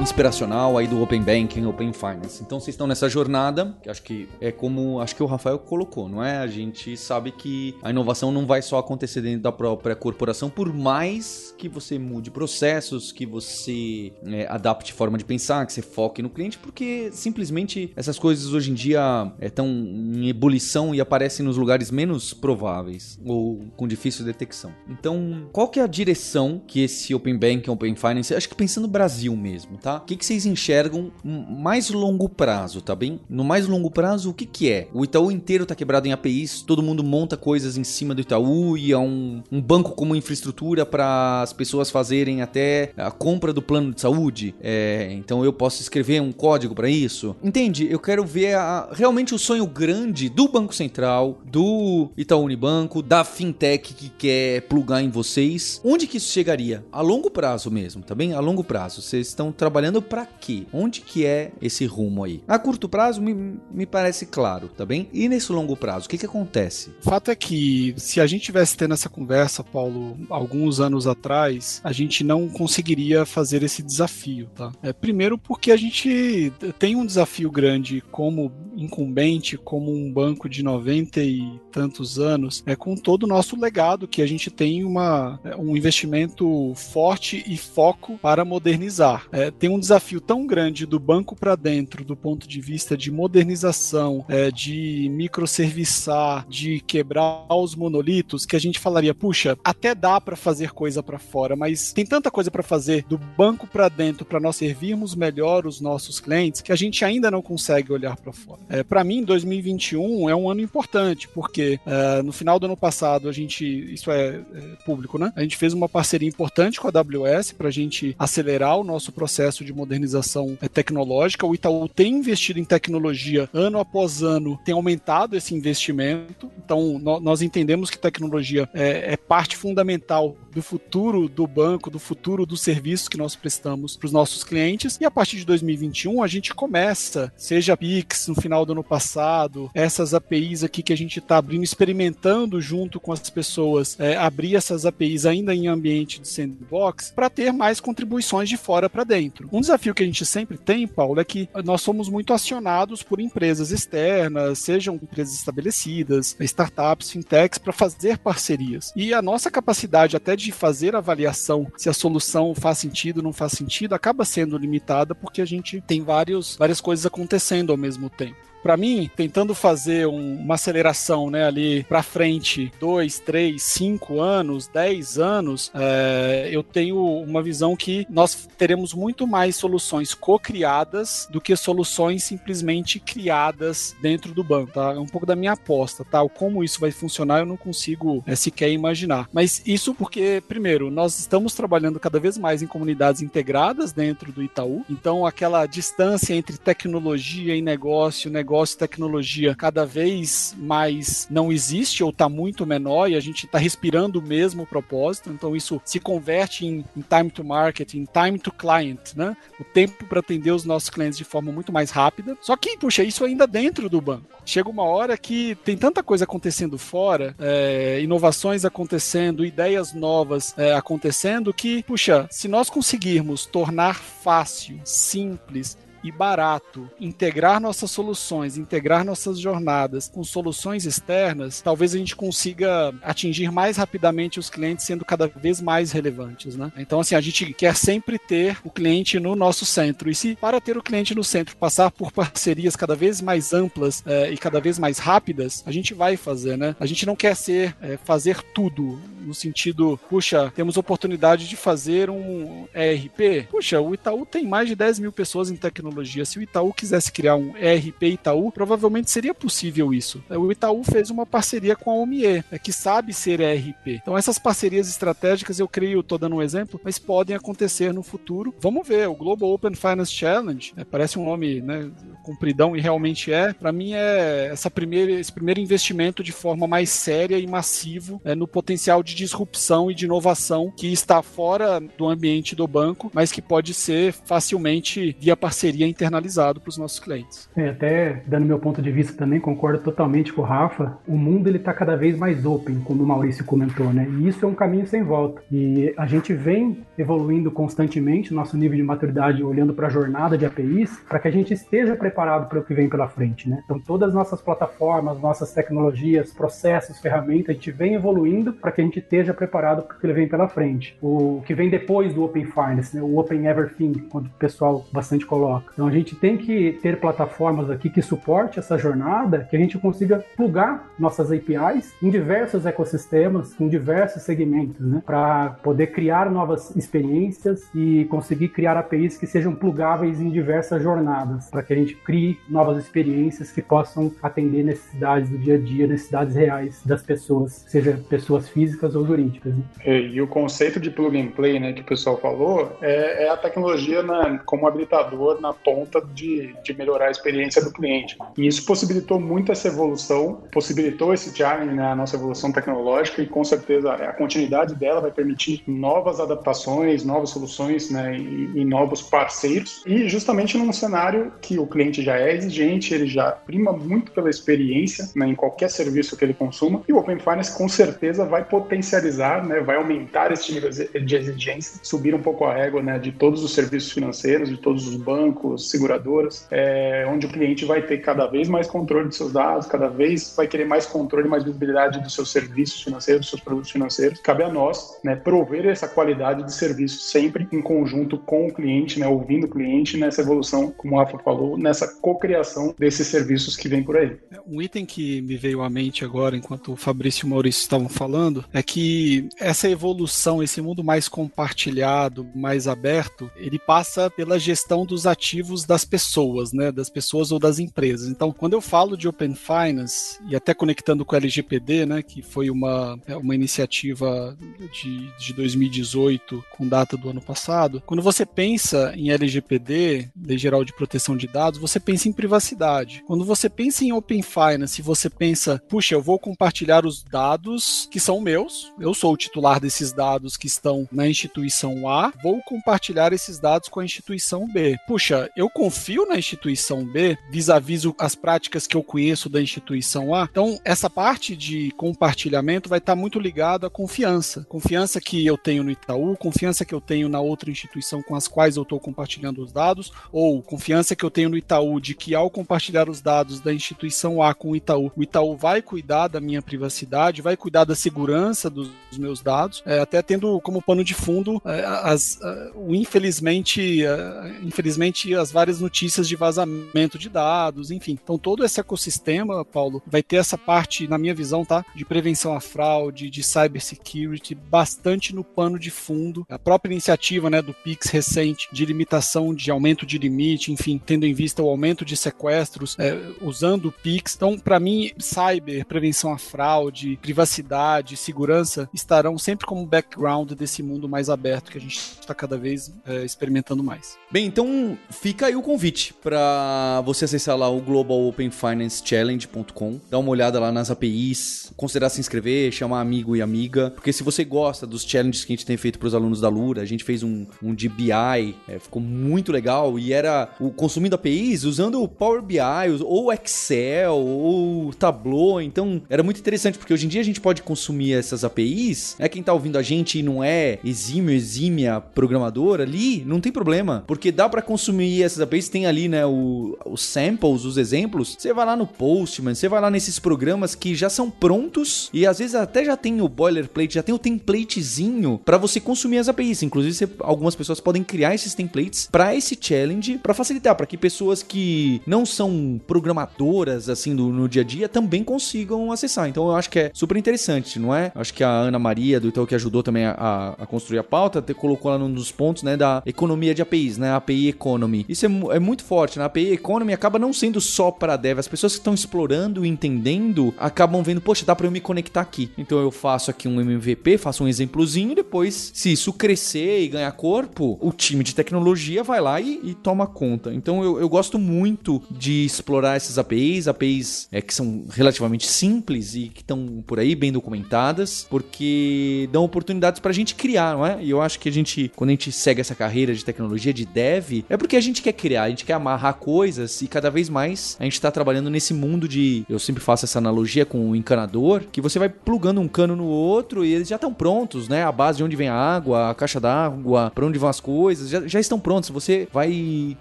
Inspiracional 0.00 0.78
aí 0.78 0.86
do 0.86 1.02
Open 1.02 1.22
Banking, 1.22 1.66
Open 1.66 1.92
Finance. 1.92 2.42
Então 2.42 2.58
vocês 2.58 2.74
estão 2.74 2.86
nessa 2.86 3.08
jornada, 3.08 3.76
que 3.82 3.90
acho 3.90 4.02
que 4.02 4.28
é 4.40 4.50
como 4.50 4.98
acho 4.98 5.14
que 5.14 5.22
o 5.22 5.26
Rafael 5.26 5.58
colocou, 5.58 6.08
não 6.08 6.24
é? 6.24 6.38
A 6.38 6.46
gente 6.46 6.96
sabe 6.96 7.30
que 7.32 7.76
a 7.82 7.90
inovação 7.90 8.32
não 8.32 8.46
vai 8.46 8.62
só 8.62 8.78
acontecer 8.78 9.20
dentro 9.20 9.42
da 9.42 9.52
própria 9.52 9.94
corporação, 9.94 10.48
por 10.48 10.72
mais 10.72 11.54
que 11.58 11.68
você 11.68 11.98
mude 11.98 12.30
processos, 12.30 13.12
que 13.12 13.26
você 13.26 14.12
é, 14.24 14.46
adapte 14.48 14.92
forma 14.92 15.18
de 15.18 15.24
pensar, 15.24 15.66
que 15.66 15.72
você 15.72 15.82
foque 15.82 16.22
no 16.22 16.30
cliente, 16.30 16.58
porque 16.58 17.10
simplesmente 17.12 17.92
essas 17.94 18.18
coisas 18.18 18.54
hoje 18.54 18.70
em 18.70 18.74
dia 18.74 19.32
estão 19.40 19.66
é, 19.66 19.68
em 19.68 20.28
ebulição 20.28 20.94
e 20.94 21.00
aparecem 21.00 21.44
nos 21.44 21.58
lugares 21.58 21.90
menos 21.90 22.32
prováveis 22.32 23.18
ou 23.24 23.66
com 23.76 23.86
difícil 23.86 24.24
detecção. 24.24 24.72
Então, 24.88 25.48
qual 25.52 25.68
que 25.68 25.78
é 25.78 25.82
a 25.82 25.86
direção 25.86 26.62
que 26.66 26.80
esse 26.80 27.14
Open 27.14 27.36
Banking, 27.36 27.70
Open 27.70 27.94
Finance, 27.94 28.34
acho 28.34 28.48
que 28.48 28.54
pensando 28.54 28.80
no 28.80 28.88
Brasil 28.88 29.36
mesmo, 29.36 29.76
tá? 29.76 29.89
O 29.98 30.06
que, 30.06 30.16
que 30.16 30.24
vocês 30.24 30.46
enxergam 30.46 31.10
mais 31.24 31.90
longo 31.90 32.28
prazo, 32.28 32.80
tá 32.80 32.94
bem? 32.94 33.20
No 33.28 33.44
mais 33.44 33.66
longo 33.66 33.90
prazo, 33.90 34.30
o 34.30 34.34
que, 34.34 34.46
que 34.46 34.70
é? 34.70 34.88
O 34.92 35.04
Itaú 35.04 35.30
inteiro 35.30 35.66
tá 35.66 35.74
quebrado 35.74 36.06
em 36.06 36.12
APIs, 36.12 36.62
todo 36.62 36.82
mundo 36.82 37.02
monta 37.02 37.36
coisas 37.36 37.76
em 37.76 37.84
cima 37.84 38.14
do 38.14 38.20
Itaú 38.20 38.76
e 38.76 38.92
é 38.92 38.98
um, 38.98 39.42
um 39.50 39.60
banco 39.60 39.92
como 39.92 40.16
infraestrutura 40.16 40.86
para 40.86 41.42
as 41.42 41.52
pessoas 41.52 41.90
fazerem 41.90 42.42
até 42.42 42.92
a 42.96 43.10
compra 43.10 43.52
do 43.52 43.62
plano 43.62 43.92
de 43.92 44.00
saúde. 44.00 44.54
É, 44.60 45.08
então 45.12 45.44
eu 45.44 45.52
posso 45.52 45.82
escrever 45.82 46.20
um 46.20 46.32
código 46.32 46.74
para 46.74 46.88
isso. 46.88 47.34
Entende? 47.42 47.86
Eu 47.90 47.98
quero 47.98 48.24
ver 48.24 48.54
a, 48.54 48.88
realmente 48.92 49.34
o 49.34 49.38
sonho 49.38 49.66
grande 49.66 50.28
do 50.28 50.48
Banco 50.48 50.74
Central, 50.74 51.38
do 51.44 52.10
Itaú 52.16 52.44
Unibanco, 52.44 53.02
da 53.02 53.24
fintech 53.24 53.94
que 53.94 54.08
quer 54.08 54.62
plugar 54.62 55.02
em 55.02 55.10
vocês. 55.10 55.80
Onde 55.84 56.06
que 56.06 56.16
isso 56.16 56.32
chegaria? 56.32 56.84
A 56.92 57.00
longo 57.00 57.30
prazo 57.30 57.70
mesmo, 57.70 58.02
tá 58.02 58.14
bem? 58.14 58.32
A 58.32 58.40
longo 58.40 58.62
prazo. 58.62 59.02
Vocês 59.02 59.28
estão 59.28 59.52
trabalhando 59.52 59.79
para 60.02 60.26
quê? 60.26 60.66
Onde 60.72 61.00
que 61.00 61.24
é 61.24 61.52
esse 61.60 61.86
rumo 61.86 62.24
aí? 62.24 62.42
A 62.46 62.58
curto 62.58 62.88
prazo 62.88 63.22
me, 63.22 63.58
me 63.70 63.86
parece 63.86 64.26
claro, 64.26 64.68
tá 64.68 64.84
bem? 64.84 65.08
E 65.12 65.28
nesse 65.28 65.52
longo 65.52 65.76
prazo, 65.76 66.06
o 66.06 66.08
que 66.08 66.18
que 66.18 66.26
acontece? 66.26 66.90
O 67.00 67.04
fato 67.04 67.30
é 67.30 67.34
que 67.34 67.94
se 67.96 68.20
a 68.20 68.26
gente 68.26 68.44
tivesse 68.44 68.76
tendo 68.76 68.94
essa 68.94 69.08
conversa, 69.08 69.64
Paulo, 69.64 70.16
alguns 70.28 70.80
anos 70.80 71.06
atrás, 71.06 71.80
a 71.82 71.92
gente 71.92 72.22
não 72.24 72.48
conseguiria 72.48 73.24
fazer 73.24 73.62
esse 73.62 73.82
desafio, 73.82 74.48
tá? 74.54 74.72
É, 74.82 74.92
primeiro 74.92 75.38
porque 75.38 75.70
a 75.72 75.76
gente 75.76 76.52
tem 76.78 76.96
um 76.96 77.06
desafio 77.06 77.50
grande 77.50 78.02
como 78.10 78.52
incumbente, 78.76 79.56
como 79.56 79.92
um 79.92 80.12
banco 80.12 80.48
de 80.48 80.62
90 80.62 81.22
e 81.22 81.60
tantos 81.70 82.18
anos, 82.18 82.62
é 82.66 82.74
com 82.74 82.96
todo 82.96 83.24
o 83.24 83.26
nosso 83.26 83.58
legado 83.58 84.08
que 84.08 84.22
a 84.22 84.26
gente 84.26 84.50
tem 84.50 84.84
uma, 84.84 85.38
é, 85.44 85.56
um 85.56 85.76
investimento 85.76 86.72
forte 86.74 87.44
e 87.46 87.56
foco 87.56 88.18
para 88.18 88.44
modernizar. 88.44 89.26
É, 89.32 89.50
tem 89.50 89.69
um 89.70 89.80
desafio 89.80 90.20
tão 90.20 90.46
grande 90.46 90.86
do 90.86 90.98
banco 90.98 91.34
para 91.36 91.56
dentro, 91.56 92.04
do 92.04 92.16
ponto 92.16 92.48
de 92.48 92.60
vista 92.60 92.96
de 92.96 93.10
modernização, 93.10 94.24
é, 94.28 94.50
de 94.50 95.08
microserviçar, 95.10 96.46
de 96.48 96.80
quebrar 96.80 97.46
os 97.50 97.74
monolitos, 97.74 98.46
que 98.46 98.56
a 98.56 98.58
gente 98.58 98.78
falaria, 98.78 99.14
puxa, 99.14 99.56
até 99.64 99.94
dá 99.94 100.20
para 100.20 100.36
fazer 100.36 100.72
coisa 100.72 101.02
para 101.02 101.18
fora, 101.18 101.56
mas 101.56 101.92
tem 101.92 102.04
tanta 102.04 102.30
coisa 102.30 102.50
para 102.50 102.62
fazer 102.62 103.04
do 103.08 103.18
banco 103.18 103.66
para 103.66 103.88
dentro 103.88 104.24
para 104.24 104.40
nós 104.40 104.56
servirmos 104.56 105.14
melhor 105.14 105.66
os 105.66 105.80
nossos 105.80 106.20
clientes 106.20 106.60
que 106.60 106.72
a 106.72 106.76
gente 106.76 107.04
ainda 107.04 107.30
não 107.30 107.42
consegue 107.42 107.92
olhar 107.92 108.16
para 108.16 108.32
fora. 108.32 108.60
É, 108.68 108.82
para 108.82 109.04
mim, 109.04 109.24
2021 109.24 110.28
é 110.28 110.34
um 110.34 110.50
ano 110.50 110.60
importante, 110.60 111.28
porque 111.28 111.78
é, 111.86 112.22
no 112.22 112.32
final 112.32 112.58
do 112.58 112.66
ano 112.66 112.76
passado 112.76 113.28
a 113.28 113.32
gente, 113.32 113.64
isso 113.92 114.10
é, 114.10 114.40
é 114.54 114.60
público, 114.84 115.18
né? 115.18 115.32
A 115.36 115.42
gente 115.42 115.56
fez 115.56 115.72
uma 115.72 115.88
parceria 115.88 116.28
importante 116.28 116.80
com 116.80 116.88
a 116.88 116.90
AWS 116.94 117.52
para 117.52 117.68
a 117.68 117.70
gente 117.70 118.14
acelerar 118.18 118.78
o 118.78 118.84
nosso 118.84 119.12
processo 119.12 119.59
de 119.64 119.72
modernização 119.72 120.56
é, 120.60 120.68
tecnológica. 120.68 121.46
O 121.46 121.54
Itaú 121.54 121.88
tem 121.88 122.14
investido 122.14 122.58
em 122.58 122.64
tecnologia 122.64 123.48
ano 123.52 123.78
após 123.78 124.22
ano, 124.22 124.58
tem 124.64 124.74
aumentado 124.74 125.36
esse 125.36 125.54
investimento. 125.54 126.50
Então, 126.64 126.98
nós 126.98 127.42
entendemos 127.42 127.90
que 127.90 127.98
tecnologia 127.98 128.68
é, 128.74 129.12
é 129.12 129.16
parte 129.16 129.56
fundamental 129.56 130.36
do 130.52 130.62
futuro 130.62 131.28
do 131.28 131.46
banco, 131.46 131.90
do 131.90 131.98
futuro 131.98 132.44
dos 132.44 132.60
serviços 132.60 133.08
que 133.08 133.16
nós 133.16 133.36
prestamos 133.36 133.96
para 133.96 134.06
os 134.06 134.12
nossos 134.12 134.44
clientes. 134.44 134.98
E 135.00 135.04
a 135.04 135.10
partir 135.10 135.36
de 135.36 135.46
2021 135.46 136.22
a 136.22 136.26
gente 136.26 136.54
começa, 136.54 137.32
seja 137.36 137.76
Pix 137.76 138.28
no 138.28 138.34
final 138.34 138.66
do 138.66 138.72
ano 138.72 138.84
passado, 138.84 139.70
essas 139.74 140.12
APIs 140.14 140.64
aqui 140.64 140.82
que 140.82 140.92
a 140.92 140.96
gente 140.96 141.18
está 141.18 141.36
abrindo, 141.36 141.64
experimentando 141.64 142.60
junto 142.60 142.98
com 142.98 143.12
as 143.12 143.30
pessoas, 143.30 143.98
é, 143.98 144.16
abrir 144.16 144.56
essas 144.56 144.84
APIs 144.84 145.26
ainda 145.26 145.54
em 145.54 145.68
ambiente 145.68 146.20
de 146.20 146.28
sandbox 146.28 147.12
para 147.14 147.30
ter 147.30 147.52
mais 147.52 147.80
contribuições 147.80 148.48
de 148.48 148.56
fora 148.56 148.88
para 148.90 149.04
dentro. 149.04 149.48
Um 149.52 149.60
desafio 149.60 149.94
que 149.94 150.02
a 150.02 150.06
gente 150.06 150.24
sempre 150.24 150.56
tem, 150.56 150.86
Paulo, 150.86 151.20
é 151.20 151.24
que 151.24 151.48
nós 151.64 151.82
somos 151.82 152.08
muito 152.08 152.32
acionados 152.32 153.02
por 153.02 153.20
empresas 153.20 153.70
externas, 153.70 154.58
sejam 154.60 154.94
empresas 154.94 155.34
estabelecidas, 155.34 156.36
startups, 156.40 157.10
fintechs, 157.10 157.58
para 157.58 157.72
fazer 157.72 158.18
parcerias. 158.18 158.92
E 158.94 159.12
a 159.12 159.20
nossa 159.20 159.50
capacidade 159.50 160.16
até 160.16 160.36
de 160.36 160.52
fazer 160.52 160.94
avaliação 160.94 161.66
se 161.76 161.88
a 161.88 161.92
solução 161.92 162.54
faz 162.54 162.78
sentido 162.78 163.18
ou 163.18 163.22
não 163.24 163.32
faz 163.32 163.52
sentido 163.52 163.94
acaba 163.94 164.24
sendo 164.24 164.56
limitada 164.56 165.14
porque 165.14 165.42
a 165.42 165.46
gente 165.46 165.80
tem 165.80 166.02
vários, 166.02 166.56
várias 166.56 166.80
coisas 166.80 167.04
acontecendo 167.04 167.70
ao 167.70 167.76
mesmo 167.76 168.08
tempo 168.08 168.49
para 168.62 168.76
mim, 168.76 169.10
tentando 169.16 169.54
fazer 169.54 170.06
um, 170.06 170.36
uma 170.36 170.54
aceleração 170.54 171.30
né, 171.30 171.46
ali 171.46 171.84
para 171.84 172.02
frente, 172.02 172.72
dois, 172.78 173.18
três, 173.18 173.62
cinco 173.62 174.20
anos, 174.20 174.68
dez 174.68 175.18
anos, 175.18 175.70
é, 175.74 176.48
eu 176.52 176.62
tenho 176.62 177.00
uma 177.00 177.42
visão 177.42 177.74
que 177.74 178.06
nós 178.10 178.48
teremos 178.56 178.92
muito 178.92 179.26
mais 179.26 179.56
soluções 179.56 180.14
co-criadas 180.14 181.26
do 181.30 181.40
que 181.40 181.56
soluções 181.56 182.24
simplesmente 182.24 183.00
criadas 183.00 183.96
dentro 184.00 184.32
do 184.32 184.44
banco. 184.44 184.72
Tá? 184.72 184.92
É 184.92 184.98
um 184.98 185.06
pouco 185.06 185.26
da 185.26 185.36
minha 185.36 185.52
aposta, 185.52 186.04
tá? 186.04 186.20
Como 186.28 186.62
isso 186.62 186.80
vai 186.80 186.90
funcionar, 186.90 187.40
eu 187.40 187.46
não 187.46 187.56
consigo 187.56 188.22
é, 188.26 188.36
sequer 188.36 188.70
imaginar. 188.70 189.28
Mas 189.32 189.62
isso 189.66 189.94
porque, 189.94 190.42
primeiro, 190.46 190.90
nós 190.90 191.18
estamos 191.18 191.54
trabalhando 191.54 191.98
cada 191.98 192.20
vez 192.20 192.36
mais 192.38 192.62
em 192.62 192.66
comunidades 192.66 193.22
integradas 193.22 193.92
dentro 193.92 194.30
do 194.32 194.42
Itaú. 194.42 194.84
Então, 194.88 195.26
aquela 195.26 195.66
distância 195.66 196.34
entre 196.34 196.56
tecnologia 196.56 197.56
e 197.56 197.62
negócio, 197.62 198.30
negócio 198.30 198.49
negócio 198.50 198.76
tecnologia 198.76 199.54
cada 199.54 199.86
vez 199.86 200.56
mais 200.58 201.28
não 201.30 201.52
existe 201.52 202.02
ou 202.02 202.10
está 202.10 202.28
muito 202.28 202.66
menor 202.66 203.08
e 203.08 203.14
a 203.14 203.20
gente 203.20 203.46
está 203.46 203.58
respirando 203.58 204.18
o 204.18 204.22
mesmo 204.22 204.66
propósito. 204.66 205.30
Então 205.30 205.54
isso 205.54 205.80
se 205.84 206.00
converte 206.00 206.66
em, 206.66 206.84
em, 206.96 207.00
time 207.00 207.30
to 207.30 207.44
market, 207.44 207.94
em 207.94 208.04
time 208.04 208.40
to 208.40 208.50
client, 208.50 209.14
né? 209.14 209.36
O 209.60 209.62
tempo 209.62 210.04
para 210.04 210.18
atender 210.18 210.50
os 210.50 210.64
nossos 210.64 210.90
clientes 210.90 211.16
de 211.16 211.22
forma 211.22 211.52
muito 211.52 211.72
mais 211.72 211.92
rápida. 211.92 212.36
Só 212.40 212.56
que, 212.56 212.76
puxa, 212.76 213.04
isso 213.04 213.24
ainda 213.24 213.46
dentro 213.46 213.88
do 213.88 214.00
banco. 214.00 214.26
Chega 214.44 214.68
uma 214.68 214.82
hora 214.82 215.16
que 215.16 215.54
tem 215.64 215.76
tanta 215.76 216.02
coisa 216.02 216.24
acontecendo 216.24 216.76
fora, 216.76 217.36
é, 217.38 218.00
inovações 218.02 218.64
acontecendo, 218.64 219.44
ideias 219.44 219.92
novas 219.92 220.54
é, 220.58 220.74
acontecendo, 220.74 221.54
que, 221.54 221.84
puxa, 221.84 222.26
se 222.32 222.48
nós 222.48 222.68
conseguirmos 222.68 223.46
tornar 223.46 223.94
fácil, 223.94 224.80
simples, 224.84 225.78
e 226.02 226.10
barato 226.10 226.88
integrar 227.00 227.60
nossas 227.60 227.90
soluções, 227.90 228.56
integrar 228.56 229.04
nossas 229.04 229.38
jornadas 229.38 230.08
com 230.08 230.24
soluções 230.24 230.84
externas, 230.84 231.60
talvez 231.60 231.94
a 231.94 231.98
gente 231.98 232.16
consiga 232.16 232.92
atingir 233.02 233.50
mais 233.50 233.76
rapidamente 233.76 234.38
os 234.38 234.50
clientes 234.50 234.84
sendo 234.84 235.04
cada 235.04 235.26
vez 235.26 235.60
mais 235.60 235.92
relevantes, 235.92 236.56
né? 236.56 236.72
Então, 236.76 237.00
assim, 237.00 237.14
a 237.14 237.20
gente 237.20 237.52
quer 237.52 237.76
sempre 237.76 238.18
ter 238.18 238.58
o 238.64 238.70
cliente 238.70 239.18
no 239.18 239.36
nosso 239.36 239.64
centro. 239.64 240.10
E 240.10 240.14
se 240.14 240.36
para 240.36 240.60
ter 240.60 240.76
o 240.76 240.82
cliente 240.82 241.14
no 241.14 241.24
centro 241.24 241.56
passar 241.56 241.90
por 241.90 242.12
parcerias 242.12 242.76
cada 242.76 242.94
vez 242.94 243.20
mais 243.20 243.52
amplas 243.52 244.02
é, 244.06 244.30
e 244.30 244.36
cada 244.36 244.60
vez 244.60 244.78
mais 244.78 244.98
rápidas, 244.98 245.62
a 245.66 245.72
gente 245.72 245.94
vai 245.94 246.16
fazer, 246.16 246.56
né? 246.56 246.74
A 246.80 246.86
gente 246.86 247.06
não 247.06 247.16
quer 247.16 247.34
ser 247.36 247.76
é, 247.80 247.96
fazer 247.96 248.42
tudo 248.54 249.00
no 249.20 249.34
sentido, 249.34 249.98
puxa, 250.08 250.50
temos 250.54 250.76
oportunidade 250.76 251.48
de 251.48 251.56
fazer 251.56 252.08
um 252.08 252.66
ERP. 252.74 253.46
Puxa, 253.50 253.80
o 253.80 253.94
Itaú 253.94 254.24
tem 254.24 254.46
mais 254.46 254.68
de 254.68 254.74
10 254.74 254.98
mil 254.98 255.12
pessoas 255.12 255.50
em 255.50 255.56
tecnologia 255.56 255.89
tecnologia. 255.90 256.24
Se 256.24 256.38
o 256.38 256.42
Itaú 256.42 256.72
quisesse 256.72 257.12
criar 257.12 257.36
um 257.36 257.56
ERP 257.56 258.02
Itaú, 258.02 258.50
provavelmente 258.50 259.10
seria 259.10 259.34
possível 259.34 259.92
isso. 259.92 260.22
O 260.30 260.50
Itaú 260.50 260.82
fez 260.84 261.10
uma 261.10 261.26
parceria 261.26 261.76
com 261.76 261.90
a 261.90 261.94
OMIE, 261.94 262.44
é, 262.50 262.58
que 262.58 262.72
sabe 262.72 263.12
ser 263.12 263.40
ERP. 263.40 264.00
Então 264.00 264.16
essas 264.16 264.38
parcerias 264.38 264.88
estratégicas, 264.88 265.58
eu 265.58 265.68
creio, 265.68 266.00
estou 266.00 266.18
dando 266.18 266.36
um 266.36 266.42
exemplo, 266.42 266.80
mas 266.82 266.98
podem 266.98 267.36
acontecer 267.36 267.92
no 267.92 268.02
futuro. 268.02 268.54
Vamos 268.60 268.86
ver, 268.86 269.08
o 269.08 269.14
Global 269.14 269.50
Open 269.50 269.74
Finance 269.74 270.12
Challenge, 270.12 270.72
é, 270.76 270.84
parece 270.84 271.18
um 271.18 271.24
nome 271.24 271.60
né, 271.60 271.90
compridão 272.22 272.76
e 272.76 272.80
realmente 272.80 273.32
é, 273.32 273.52
para 273.52 273.72
mim 273.72 273.92
é 273.94 274.48
essa 274.52 274.70
primeira, 274.70 275.12
esse 275.12 275.32
primeiro 275.32 275.60
investimento 275.60 276.22
de 276.22 276.32
forma 276.32 276.66
mais 276.66 276.90
séria 276.90 277.38
e 277.38 277.46
massivo 277.46 278.20
é, 278.24 278.34
no 278.34 278.46
potencial 278.46 279.02
de 279.02 279.14
disrupção 279.14 279.90
e 279.90 279.94
de 279.94 280.04
inovação 280.04 280.72
que 280.76 280.92
está 280.92 281.22
fora 281.22 281.80
do 281.80 282.08
ambiente 282.08 282.54
do 282.54 282.66
banco, 282.66 283.10
mas 283.12 283.32
que 283.32 283.42
pode 283.42 283.74
ser 283.74 284.12
facilmente 284.12 285.16
via 285.18 285.36
parceria 285.36 285.79
internalizado 285.86 286.60
para 286.60 286.68
os 286.68 286.78
nossos 286.78 286.98
clientes. 286.98 287.48
É, 287.56 287.68
até 287.68 288.22
dando 288.26 288.46
meu 288.46 288.58
ponto 288.58 288.80
de 288.82 288.90
vista 288.90 289.16
também, 289.16 289.40
concordo 289.40 289.78
totalmente 289.78 290.32
com 290.32 290.42
o 290.42 290.44
Rafa. 290.44 290.98
O 291.06 291.16
mundo 291.16 291.48
ele 291.48 291.58
está 291.58 291.72
cada 291.72 291.96
vez 291.96 292.16
mais 292.16 292.44
open, 292.44 292.80
como 292.80 293.02
o 293.02 293.06
Maurício 293.06 293.44
comentou, 293.44 293.92
né? 293.92 294.06
E 294.08 294.28
isso 294.28 294.44
é 294.44 294.48
um 294.48 294.54
caminho 294.54 294.86
sem 294.86 295.02
volta. 295.02 295.42
E 295.50 295.92
a 295.96 296.06
gente 296.06 296.32
vem 296.34 296.84
evoluindo 296.98 297.50
constantemente 297.50 298.34
nosso 298.34 298.56
nível 298.56 298.76
de 298.76 298.82
maturidade, 298.82 299.42
olhando 299.42 299.74
para 299.74 299.86
a 299.86 299.90
jornada 299.90 300.36
de 300.36 300.44
APIs, 300.46 300.98
para 301.08 301.18
que 301.18 301.28
a 301.28 301.30
gente 301.30 301.54
esteja 301.54 301.96
preparado 301.96 302.48
para 302.48 302.60
o 302.60 302.64
que 302.64 302.74
vem 302.74 302.88
pela 302.88 303.08
frente, 303.08 303.48
né? 303.48 303.62
Então 303.64 303.78
todas 303.78 304.10
as 304.10 304.14
nossas 304.14 304.40
plataformas, 304.40 305.20
nossas 305.20 305.52
tecnologias, 305.52 306.32
processos, 306.32 306.98
ferramentas, 306.98 307.50
a 307.50 307.52
gente 307.52 307.70
vem 307.70 307.94
evoluindo 307.94 308.52
para 308.52 308.72
que 308.72 308.80
a 308.80 308.84
gente 308.84 308.98
esteja 308.98 309.32
preparado 309.32 309.82
para 309.82 309.96
o 309.96 310.00
que 310.00 310.12
vem 310.12 310.28
pela 310.28 310.48
frente. 310.48 310.96
O 311.00 311.42
que 311.46 311.54
vem 311.54 311.70
depois 311.70 312.14
do 312.14 312.24
Open 312.24 312.46
Finance, 312.46 312.96
né? 312.96 313.02
o 313.02 313.18
Open 313.18 313.46
Everything, 313.46 313.92
quando 314.10 314.26
o 314.26 314.30
pessoal 314.30 314.86
bastante 314.92 315.26
coloca. 315.26 315.69
Então 315.72 315.86
a 315.86 315.90
gente 315.90 316.14
tem 316.14 316.36
que 316.36 316.78
ter 316.82 317.00
plataformas 317.00 317.70
aqui 317.70 317.88
que 317.88 318.02
suporte 318.02 318.58
essa 318.58 318.76
jornada, 318.76 319.46
que 319.48 319.56
a 319.56 319.58
gente 319.58 319.78
consiga 319.78 320.24
plugar 320.36 320.90
nossas 320.98 321.30
APIs 321.32 321.94
em 322.02 322.10
diversos 322.10 322.66
ecossistemas, 322.66 323.54
com 323.54 323.68
diversos 323.68 324.22
segmentos, 324.22 324.84
né? 324.86 325.02
Para 325.04 325.50
poder 325.62 325.88
criar 325.88 326.30
novas 326.30 326.74
experiências 326.76 327.68
e 327.74 328.04
conseguir 328.06 328.48
criar 328.48 328.76
APIs 328.76 329.16
que 329.16 329.26
sejam 329.26 329.54
plugáveis 329.54 330.20
em 330.20 330.30
diversas 330.30 330.82
jornadas, 330.82 331.50
para 331.50 331.62
que 331.62 331.72
a 331.72 331.76
gente 331.76 331.94
crie 331.96 332.38
novas 332.48 332.82
experiências 332.82 333.52
que 333.52 333.62
possam 333.62 334.12
atender 334.22 334.64
necessidades 334.64 335.28
do 335.30 335.38
dia 335.38 335.54
a 335.54 335.58
dia, 335.58 335.86
necessidades 335.86 336.34
reais 336.34 336.82
das 336.84 337.02
pessoas, 337.02 337.64
seja 337.68 338.00
pessoas 338.08 338.48
físicas 338.48 338.94
ou 338.94 339.06
jurídicas. 339.06 339.54
Né? 339.54 339.62
E, 339.84 339.90
e, 340.14 340.22
o 340.22 340.26
conceito 340.26 340.80
de 340.80 340.90
plug 340.90 341.18
and 341.18 341.28
play, 341.28 341.58
né, 341.58 341.72
que 341.72 341.80
o 341.80 341.84
pessoal 341.84 342.18
falou, 342.18 342.76
é, 342.80 343.24
é 343.24 343.30
a 343.30 343.36
tecnologia 343.36 344.02
na, 344.02 344.38
como 344.38 344.66
habilitador 344.66 345.40
na 345.40 345.52
ponta 345.64 346.00
de, 346.00 346.54
de 346.64 346.74
melhorar 346.74 347.08
a 347.08 347.10
experiência 347.10 347.62
do 347.62 347.72
cliente. 347.72 348.16
E 348.36 348.46
isso 348.46 348.64
possibilitou 348.64 349.20
muito 349.20 349.52
essa 349.52 349.68
evolução, 349.68 350.42
possibilitou 350.52 351.12
esse 351.14 351.36
challenge, 351.36 351.74
né, 351.74 351.84
a 351.84 351.96
nossa 351.96 352.16
evolução 352.16 352.52
tecnológica, 352.52 353.22
e 353.22 353.26
com 353.26 353.44
certeza 353.44 353.92
a 353.92 354.12
continuidade 354.12 354.74
dela 354.74 355.00
vai 355.00 355.10
permitir 355.10 355.62
novas 355.66 356.20
adaptações, 356.20 357.04
novas 357.04 357.30
soluções 357.30 357.90
né, 357.90 358.16
e, 358.16 358.60
e 358.60 358.64
novos 358.64 359.02
parceiros. 359.02 359.82
E 359.86 360.08
justamente 360.08 360.56
num 360.56 360.72
cenário 360.72 361.32
que 361.40 361.58
o 361.58 361.66
cliente 361.66 362.02
já 362.02 362.16
é 362.16 362.34
exigente, 362.34 362.94
ele 362.94 363.06
já 363.06 363.30
prima 363.32 363.72
muito 363.72 364.12
pela 364.12 364.30
experiência 364.30 365.08
né, 365.14 365.26
em 365.26 365.34
qualquer 365.34 365.70
serviço 365.70 366.16
que 366.16 366.24
ele 366.24 366.34
consuma, 366.34 366.82
e 366.88 366.92
o 366.92 366.98
Open 366.98 367.18
Finance 367.18 367.56
com 367.56 367.68
certeza 367.68 368.24
vai 368.24 368.44
potencializar, 368.44 369.46
né, 369.46 369.60
vai 369.60 369.76
aumentar 369.76 370.32
esse 370.32 370.52
nível 370.52 370.70
de 370.70 371.16
exigência, 371.16 371.80
subir 371.82 372.14
um 372.14 372.22
pouco 372.22 372.44
a 372.44 372.54
régua 372.54 372.82
né, 372.82 372.98
de 372.98 373.12
todos 373.12 373.42
os 373.42 373.54
serviços 373.54 373.92
financeiros, 373.92 374.48
de 374.48 374.56
todos 374.56 374.86
os 374.86 374.96
bancos, 374.96 375.49
seguradoras, 375.58 376.46
é, 376.50 377.06
onde 377.08 377.26
o 377.26 377.28
cliente 377.28 377.64
vai 377.64 377.82
ter 377.82 377.98
cada 377.98 378.26
vez 378.26 378.48
mais 378.48 378.66
controle 378.66 379.08
de 379.08 379.16
seus 379.16 379.32
dados, 379.32 379.66
cada 379.66 379.88
vez 379.88 380.34
vai 380.36 380.46
querer 380.46 380.64
mais 380.64 380.86
controle, 380.86 381.28
mais 381.28 381.44
visibilidade 381.44 382.00
dos 382.00 382.14
seus 382.14 382.30
serviços 382.30 382.82
financeiros, 382.82 383.22
dos 383.22 383.30
seus 383.30 383.42
produtos 383.42 383.70
financeiros. 383.70 384.20
Cabe 384.20 384.42
a 384.42 384.48
nós 384.48 384.98
né, 385.04 385.16
prover 385.16 385.66
essa 385.66 385.88
qualidade 385.88 386.44
de 386.44 386.52
serviço 386.52 387.00
sempre 387.00 387.48
em 387.52 387.60
conjunto 387.60 388.18
com 388.18 388.46
o 388.46 388.52
cliente, 388.52 388.98
né, 388.98 389.06
ouvindo 389.06 389.44
o 389.44 389.50
cliente 389.50 389.96
nessa 389.96 390.22
evolução, 390.22 390.72
como 390.76 390.96
o 390.96 390.98
Rafa 390.98 391.18
falou, 391.18 391.56
nessa 391.56 391.88
cocriação 392.00 392.74
desses 392.78 393.06
serviços 393.06 393.56
que 393.56 393.68
vem 393.68 393.82
por 393.82 393.96
aí. 393.96 394.16
Um 394.46 394.60
item 394.60 394.84
que 394.84 395.22
me 395.22 395.36
veio 395.36 395.62
à 395.62 395.70
mente 395.70 396.04
agora, 396.04 396.36
enquanto 396.36 396.72
o 396.72 396.76
Fabrício 396.76 397.24
e 397.24 397.26
o 397.26 397.30
Maurício 397.30 397.62
estavam 397.62 397.88
falando, 397.88 398.44
é 398.52 398.62
que 398.62 399.28
essa 399.38 399.68
evolução, 399.68 400.42
esse 400.42 400.60
mundo 400.60 400.82
mais 400.82 401.08
compartilhado, 401.08 402.26
mais 402.34 402.66
aberto, 402.66 403.30
ele 403.36 403.58
passa 403.58 404.10
pela 404.10 404.38
gestão 404.38 404.84
dos 404.84 405.06
ativos 405.06 405.39
das 405.66 405.84
pessoas, 405.84 406.52
né, 406.52 406.70
das 406.72 406.88
pessoas 406.88 407.32
ou 407.32 407.38
das 407.38 407.58
empresas. 407.58 408.08
Então, 408.08 408.32
quando 408.32 408.54
eu 408.54 408.60
falo 408.60 408.96
de 408.96 409.08
Open 409.08 409.34
Finance, 409.34 410.18
e 410.28 410.36
até 410.36 410.54
conectando 410.54 411.04
com 411.04 411.14
o 411.14 411.18
LGPD, 411.18 411.86
né, 411.86 412.02
que 412.02 412.22
foi 412.22 412.50
uma, 412.50 412.98
é 413.06 413.16
uma 413.16 413.34
iniciativa 413.34 414.36
de, 414.72 415.10
de 415.18 415.32
2018, 415.34 416.44
com 416.50 416.68
data 416.68 416.96
do 416.96 417.10
ano 417.10 417.20
passado, 417.20 417.82
quando 417.86 418.02
você 418.02 418.24
pensa 418.24 418.92
em 418.96 419.10
LGPD, 419.10 420.10
Lei 420.16 420.38
Geral 420.38 420.64
de 420.64 420.74
Proteção 420.74 421.16
de 421.16 421.26
Dados, 421.26 421.60
você 421.60 421.80
pensa 421.80 422.08
em 422.08 422.12
privacidade. 422.12 423.02
Quando 423.06 423.24
você 423.24 423.48
pensa 423.48 423.84
em 423.84 423.92
Open 423.92 424.22
Finance, 424.22 424.82
você 424.82 425.10
pensa, 425.10 425.62
puxa, 425.68 425.94
eu 425.94 426.02
vou 426.02 426.18
compartilhar 426.18 426.86
os 426.86 427.02
dados 427.02 427.88
que 427.90 428.00
são 428.00 428.20
meus, 428.20 428.72
eu 428.78 428.94
sou 428.94 429.12
o 429.12 429.16
titular 429.16 429.60
desses 429.60 429.92
dados 429.92 430.36
que 430.36 430.46
estão 430.46 430.88
na 430.92 431.08
instituição 431.08 431.88
A, 431.88 432.12
vou 432.22 432.40
compartilhar 432.42 433.12
esses 433.12 433.38
dados 433.38 433.68
com 433.68 433.80
a 433.80 433.84
instituição 433.84 434.46
B. 434.46 434.76
Puxa, 434.86 435.19
eu 435.36 435.48
confio 435.48 436.06
na 436.06 436.16
instituição 436.16 436.84
B 436.84 437.16
vis-à-vis 437.30 437.82
as 437.98 438.14
práticas 438.14 438.66
que 438.66 438.76
eu 438.76 438.82
conheço 438.82 439.28
da 439.28 439.40
instituição 439.40 440.14
A. 440.14 440.28
Então, 440.30 440.58
essa 440.64 440.90
parte 440.90 441.36
de 441.36 441.70
compartilhamento 441.72 442.68
vai 442.68 442.78
estar 442.78 442.94
muito 442.94 443.18
ligado 443.18 443.66
à 443.66 443.70
confiança. 443.70 444.44
Confiança 444.48 445.00
que 445.00 445.24
eu 445.24 445.38
tenho 445.38 445.62
no 445.62 445.70
Itaú, 445.70 446.16
confiança 446.16 446.64
que 446.64 446.74
eu 446.74 446.80
tenho 446.80 447.08
na 447.08 447.20
outra 447.20 447.50
instituição 447.50 448.02
com 448.02 448.14
as 448.14 448.28
quais 448.28 448.56
eu 448.56 448.62
estou 448.62 448.78
compartilhando 448.78 449.42
os 449.42 449.52
dados, 449.52 449.92
ou 450.12 450.42
confiança 450.42 450.94
que 450.96 451.04
eu 451.04 451.10
tenho 451.10 451.30
no 451.30 451.36
Itaú 451.36 451.80
de 451.80 451.94
que 451.94 452.14
ao 452.14 452.30
compartilhar 452.30 452.88
os 452.88 453.00
dados 453.00 453.40
da 453.40 453.52
instituição 453.52 454.22
A 454.22 454.34
com 454.34 454.50
o 454.50 454.56
Itaú, 454.56 454.92
o 454.96 455.02
Itaú 455.02 455.36
vai 455.36 455.62
cuidar 455.62 456.08
da 456.08 456.20
minha 456.20 456.42
privacidade, 456.42 457.22
vai 457.22 457.36
cuidar 457.36 457.64
da 457.64 457.74
segurança 457.74 458.50
dos 458.50 458.70
meus 458.96 459.20
dados, 459.22 459.62
é, 459.66 459.78
até 459.80 460.02
tendo 460.02 460.40
como 460.40 460.62
pano 460.62 460.84
de 460.84 460.94
fundo 460.94 461.40
é, 461.44 461.64
as, 461.64 462.18
o 462.54 462.74
infelizmente, 462.74 463.84
é, 463.84 464.40
infelizmente 464.42 465.09
as 465.14 465.32
várias 465.32 465.60
notícias 465.60 466.08
de 466.08 466.16
vazamento 466.16 466.98
de 466.98 467.08
dados, 467.08 467.70
enfim. 467.70 467.98
Então 468.02 468.18
todo 468.18 468.44
esse 468.44 468.60
ecossistema, 468.60 469.44
Paulo, 469.44 469.82
vai 469.86 470.02
ter 470.02 470.16
essa 470.16 470.36
parte, 470.38 470.88
na 470.88 470.98
minha 470.98 471.14
visão, 471.14 471.44
tá, 471.44 471.64
de 471.74 471.84
prevenção 471.84 472.34
à 472.34 472.40
fraude, 472.40 473.10
de 473.10 473.22
cybersecurity, 473.22 474.34
bastante 474.34 475.14
no 475.14 475.24
pano 475.24 475.58
de 475.58 475.70
fundo. 475.70 476.26
A 476.28 476.38
própria 476.38 476.72
iniciativa, 476.72 477.30
né, 477.30 477.42
do 477.42 477.54
Pix 477.54 477.86
recente 477.86 478.48
de 478.52 478.64
limitação 478.64 479.34
de 479.34 479.50
aumento 479.50 479.86
de 479.86 479.98
limite, 479.98 480.52
enfim, 480.52 480.80
tendo 480.84 481.06
em 481.06 481.14
vista 481.14 481.42
o 481.42 481.48
aumento 481.48 481.84
de 481.84 481.96
sequestros, 481.96 482.76
é, 482.78 482.98
usando 483.20 483.66
o 483.66 483.72
Pix. 483.72 484.14
Então, 484.14 484.38
para 484.38 484.60
mim, 484.60 484.90
cyber, 484.98 485.64
prevenção 485.66 486.12
à 486.12 486.18
fraude, 486.18 486.98
privacidade, 487.00 487.96
segurança 487.96 488.68
estarão 488.72 489.18
sempre 489.18 489.46
como 489.46 489.66
background 489.66 490.32
desse 490.32 490.62
mundo 490.62 490.88
mais 490.88 491.08
aberto 491.08 491.50
que 491.50 491.58
a 491.58 491.60
gente 491.60 491.76
está 491.78 492.14
cada 492.14 492.36
vez 492.36 492.72
é, 492.86 493.04
experimentando 493.04 493.62
mais. 493.62 493.98
Bem, 494.10 494.26
então 494.26 494.78
fica 495.00 495.26
aí 495.26 495.34
o 495.34 495.40
convite 495.40 495.94
para 496.02 496.82
você 496.84 497.06
acessar 497.06 497.34
lá 497.34 497.48
o 497.48 497.58
globalopenfinancechallenge.com, 497.62 499.80
dar 499.90 499.98
uma 499.98 500.10
olhada 500.10 500.38
lá 500.38 500.52
nas 500.52 500.70
APIs, 500.70 501.50
considerar 501.56 501.88
se 501.88 502.00
inscrever, 502.00 502.52
chamar 502.52 502.82
amigo 502.82 503.16
e 503.16 503.22
amiga, 503.22 503.70
porque 503.70 503.94
se 503.94 504.02
você 504.02 504.22
gosta 504.24 504.66
dos 504.66 504.84
challenges 504.84 505.24
que 505.24 505.32
a 505.32 505.36
gente 505.36 505.46
tem 505.46 505.56
feito 505.56 505.78
para 505.78 505.88
os 505.88 505.94
alunos 505.94 506.20
da 506.20 506.28
Lura, 506.28 506.60
a 506.60 506.66
gente 506.66 506.84
fez 506.84 507.02
um, 507.02 507.24
um 507.42 507.54
de 507.54 507.66
BI, 507.66 508.36
é, 508.46 508.58
ficou 508.58 508.82
muito 508.82 509.32
legal 509.32 509.78
e 509.78 509.90
era 509.90 510.28
o 510.38 510.50
consumindo 510.50 510.96
APIs 510.96 511.44
usando 511.44 511.82
o 511.82 511.88
Power 511.88 512.20
BI 512.20 512.38
ou 512.84 513.10
Excel 513.10 513.96
ou 513.96 514.70
Tableau, 514.74 515.40
então 515.40 515.80
era 515.88 516.02
muito 516.02 516.20
interessante 516.20 516.58
porque 516.58 516.74
hoje 516.74 516.84
em 516.84 516.90
dia 516.90 517.00
a 517.00 517.04
gente 517.04 517.22
pode 517.22 517.42
consumir 517.42 517.94
essas 517.94 518.22
APIs, 518.22 518.96
é 518.98 519.04
né? 519.04 519.08
quem 519.08 519.22
tá 519.22 519.32
ouvindo 519.32 519.56
a 519.56 519.62
gente 519.62 519.98
e 519.98 520.02
não 520.02 520.22
é 520.22 520.58
exímio, 520.62 521.14
exímia 521.14 521.80
programador 521.80 522.60
ali, 522.60 523.02
não 523.06 523.18
tem 523.18 523.32
problema, 523.32 523.82
porque 523.86 524.12
dá 524.12 524.28
para 524.28 524.42
consumir 524.42 524.89
essas 525.02 525.20
APIs, 525.20 525.48
tem 525.48 525.66
ali, 525.66 525.88
né, 525.88 526.04
o, 526.06 526.56
os 526.66 526.82
samples, 526.82 527.44
os 527.44 527.56
exemplos, 527.56 528.16
você 528.18 528.32
vai 528.32 528.46
lá 528.46 528.56
no 528.56 528.66
Postman, 528.66 529.34
você 529.34 529.48
vai 529.48 529.60
lá 529.60 529.70
nesses 529.70 529.98
programas 529.98 530.54
que 530.54 530.74
já 530.74 530.88
são 530.88 531.10
prontos 531.10 531.90
e 531.92 532.06
às 532.06 532.18
vezes 532.18 532.34
até 532.34 532.64
já 532.64 532.76
tem 532.76 533.00
o 533.00 533.08
boilerplate, 533.08 533.74
já 533.74 533.82
tem 533.82 533.94
o 533.94 533.98
templatezinho 533.98 535.20
para 535.24 535.38
você 535.38 535.60
consumir 535.60 535.98
as 535.98 536.08
APIs. 536.08 536.42
Inclusive, 536.42 536.74
você, 536.74 536.88
algumas 537.00 537.34
pessoas 537.34 537.60
podem 537.60 537.82
criar 537.82 538.14
esses 538.14 538.34
templates 538.34 538.88
para 538.90 539.14
esse 539.14 539.36
challenge, 539.40 539.98
para 539.98 540.14
facilitar, 540.14 540.54
para 540.54 540.66
que 540.66 540.76
pessoas 540.76 541.22
que 541.22 541.80
não 541.86 542.04
são 542.06 542.60
programadoras 542.66 543.68
assim 543.68 543.94
do, 543.94 544.08
no 544.08 544.28
dia 544.28 544.42
a 544.42 544.44
dia 544.44 544.68
também 544.68 545.04
consigam 545.04 545.70
acessar. 545.72 546.08
Então 546.08 546.28
eu 546.28 546.36
acho 546.36 546.50
que 546.50 546.58
é 546.58 546.70
super 546.72 546.96
interessante, 546.96 547.58
não 547.58 547.74
é? 547.74 547.92
Acho 547.94 548.14
que 548.14 548.24
a 548.24 548.30
Ana 548.30 548.58
Maria 548.58 549.00
do 549.00 549.08
Itaú 549.08 549.26
que 549.26 549.34
ajudou 549.34 549.62
também 549.62 549.84
a, 549.84 550.34
a 550.38 550.46
construir 550.46 550.78
a 550.78 550.84
pauta, 550.84 551.18
até 551.18 551.34
colocou 551.34 551.70
lá 551.70 551.78
num 551.78 551.92
dos 551.92 552.10
pontos, 552.10 552.42
né, 552.42 552.56
da 552.56 552.82
economia 552.84 553.34
de 553.34 553.42
APIs, 553.42 553.78
né, 553.78 553.92
API 553.92 554.28
Economy. 554.28 554.79
Isso 554.88 555.06
é, 555.06 555.08
é 555.32 555.38
muito 555.38 555.64
forte, 555.64 555.98
né? 555.98 556.04
A 556.04 556.06
API 556.06 556.32
Economy 556.32 556.72
acaba 556.72 556.98
não 556.98 557.12
sendo 557.12 557.40
só 557.40 557.70
para 557.70 557.96
dev, 557.96 558.18
as 558.18 558.28
pessoas 558.28 558.52
que 558.52 558.60
estão 558.60 558.74
explorando 558.74 559.44
e 559.44 559.48
entendendo 559.48 560.34
acabam 560.38 560.82
vendo, 560.82 561.00
poxa, 561.00 561.24
dá 561.24 561.34
para 561.34 561.46
eu 561.46 561.50
me 561.50 561.60
conectar 561.60 562.00
aqui. 562.00 562.30
Então 562.36 562.58
eu 562.58 562.70
faço 562.70 563.10
aqui 563.10 563.28
um 563.28 563.40
MVP, 563.40 563.98
faço 563.98 564.24
um 564.24 564.28
exemplozinho, 564.28 564.94
depois, 564.94 565.50
se 565.54 565.72
isso 565.72 565.92
crescer 565.92 566.62
e 566.62 566.68
ganhar 566.68 566.92
corpo, 566.92 567.58
o 567.60 567.72
time 567.72 568.04
de 568.04 568.14
tecnologia 568.14 568.82
vai 568.82 569.00
lá 569.00 569.20
e, 569.20 569.40
e 569.42 569.54
toma 569.54 569.86
conta. 569.86 570.32
Então 570.32 570.62
eu, 570.62 570.80
eu, 570.80 570.88
gosto 570.88 571.18
muito 571.18 571.82
de 571.90 572.24
explorar 572.24 572.76
essas 572.76 572.98
APIs, 572.98 573.48
APIs 573.48 574.08
é, 574.10 574.20
que 574.20 574.34
são 574.34 574.64
relativamente 574.70 575.26
simples 575.26 575.94
e 575.94 576.08
que 576.08 576.20
estão 576.20 576.62
por 576.66 576.78
aí 576.78 576.94
bem 576.94 577.12
documentadas 577.12 578.06
porque 578.08 579.08
dão 579.12 579.24
oportunidades 579.24 579.80
pra 579.80 579.92
gente 579.92 580.14
criar, 580.14 580.56
não 580.56 580.66
é? 580.66 580.82
E 580.82 580.90
eu 580.90 581.00
acho 581.00 581.18
que 581.18 581.28
a 581.28 581.32
gente, 581.32 581.70
quando 581.74 581.90
a 581.90 581.92
gente 581.92 582.12
segue 582.12 582.40
essa 582.40 582.54
carreira 582.54 582.94
de 582.94 583.04
tecnologia, 583.04 583.52
de 583.52 583.64
dev, 583.64 584.24
é 584.28 584.36
porque 584.36 584.56
a 584.56 584.60
gente 584.60 584.69
quer 584.82 584.92
criar, 584.92 585.24
a 585.24 585.28
gente 585.30 585.44
quer 585.44 585.54
amarrar 585.54 585.94
coisas 585.94 586.62
e 586.62 586.68
cada 586.68 586.90
vez 586.90 587.08
mais 587.08 587.56
a 587.58 587.64
gente 587.64 587.80
tá 587.80 587.90
trabalhando 587.90 588.30
nesse 588.30 588.54
mundo 588.54 588.86
de. 588.86 589.24
Eu 589.28 589.38
sempre 589.38 589.62
faço 589.62 589.84
essa 589.84 589.98
analogia 589.98 590.44
com 590.46 590.70
o 590.70 590.76
encanador, 590.76 591.42
que 591.50 591.60
você 591.60 591.78
vai 591.78 591.88
plugando 591.88 592.40
um 592.40 592.48
cano 592.48 592.76
no 592.76 592.84
outro 592.84 593.44
e 593.44 593.52
eles 593.52 593.68
já 593.68 593.76
estão 593.76 593.92
prontos, 593.92 594.48
né? 594.48 594.64
A 594.64 594.72
base 594.72 594.98
de 594.98 595.04
onde 595.04 595.16
vem 595.16 595.28
a 595.28 595.34
água, 595.34 595.90
a 595.90 595.94
caixa 595.94 596.20
d'água, 596.20 596.92
para 596.94 597.06
onde 597.06 597.18
vão 597.18 597.28
as 597.28 597.40
coisas, 597.40 597.88
já, 597.88 598.06
já 598.06 598.20
estão 598.20 598.38
prontos. 598.38 598.70
Você 598.70 599.08
vai 599.12 599.76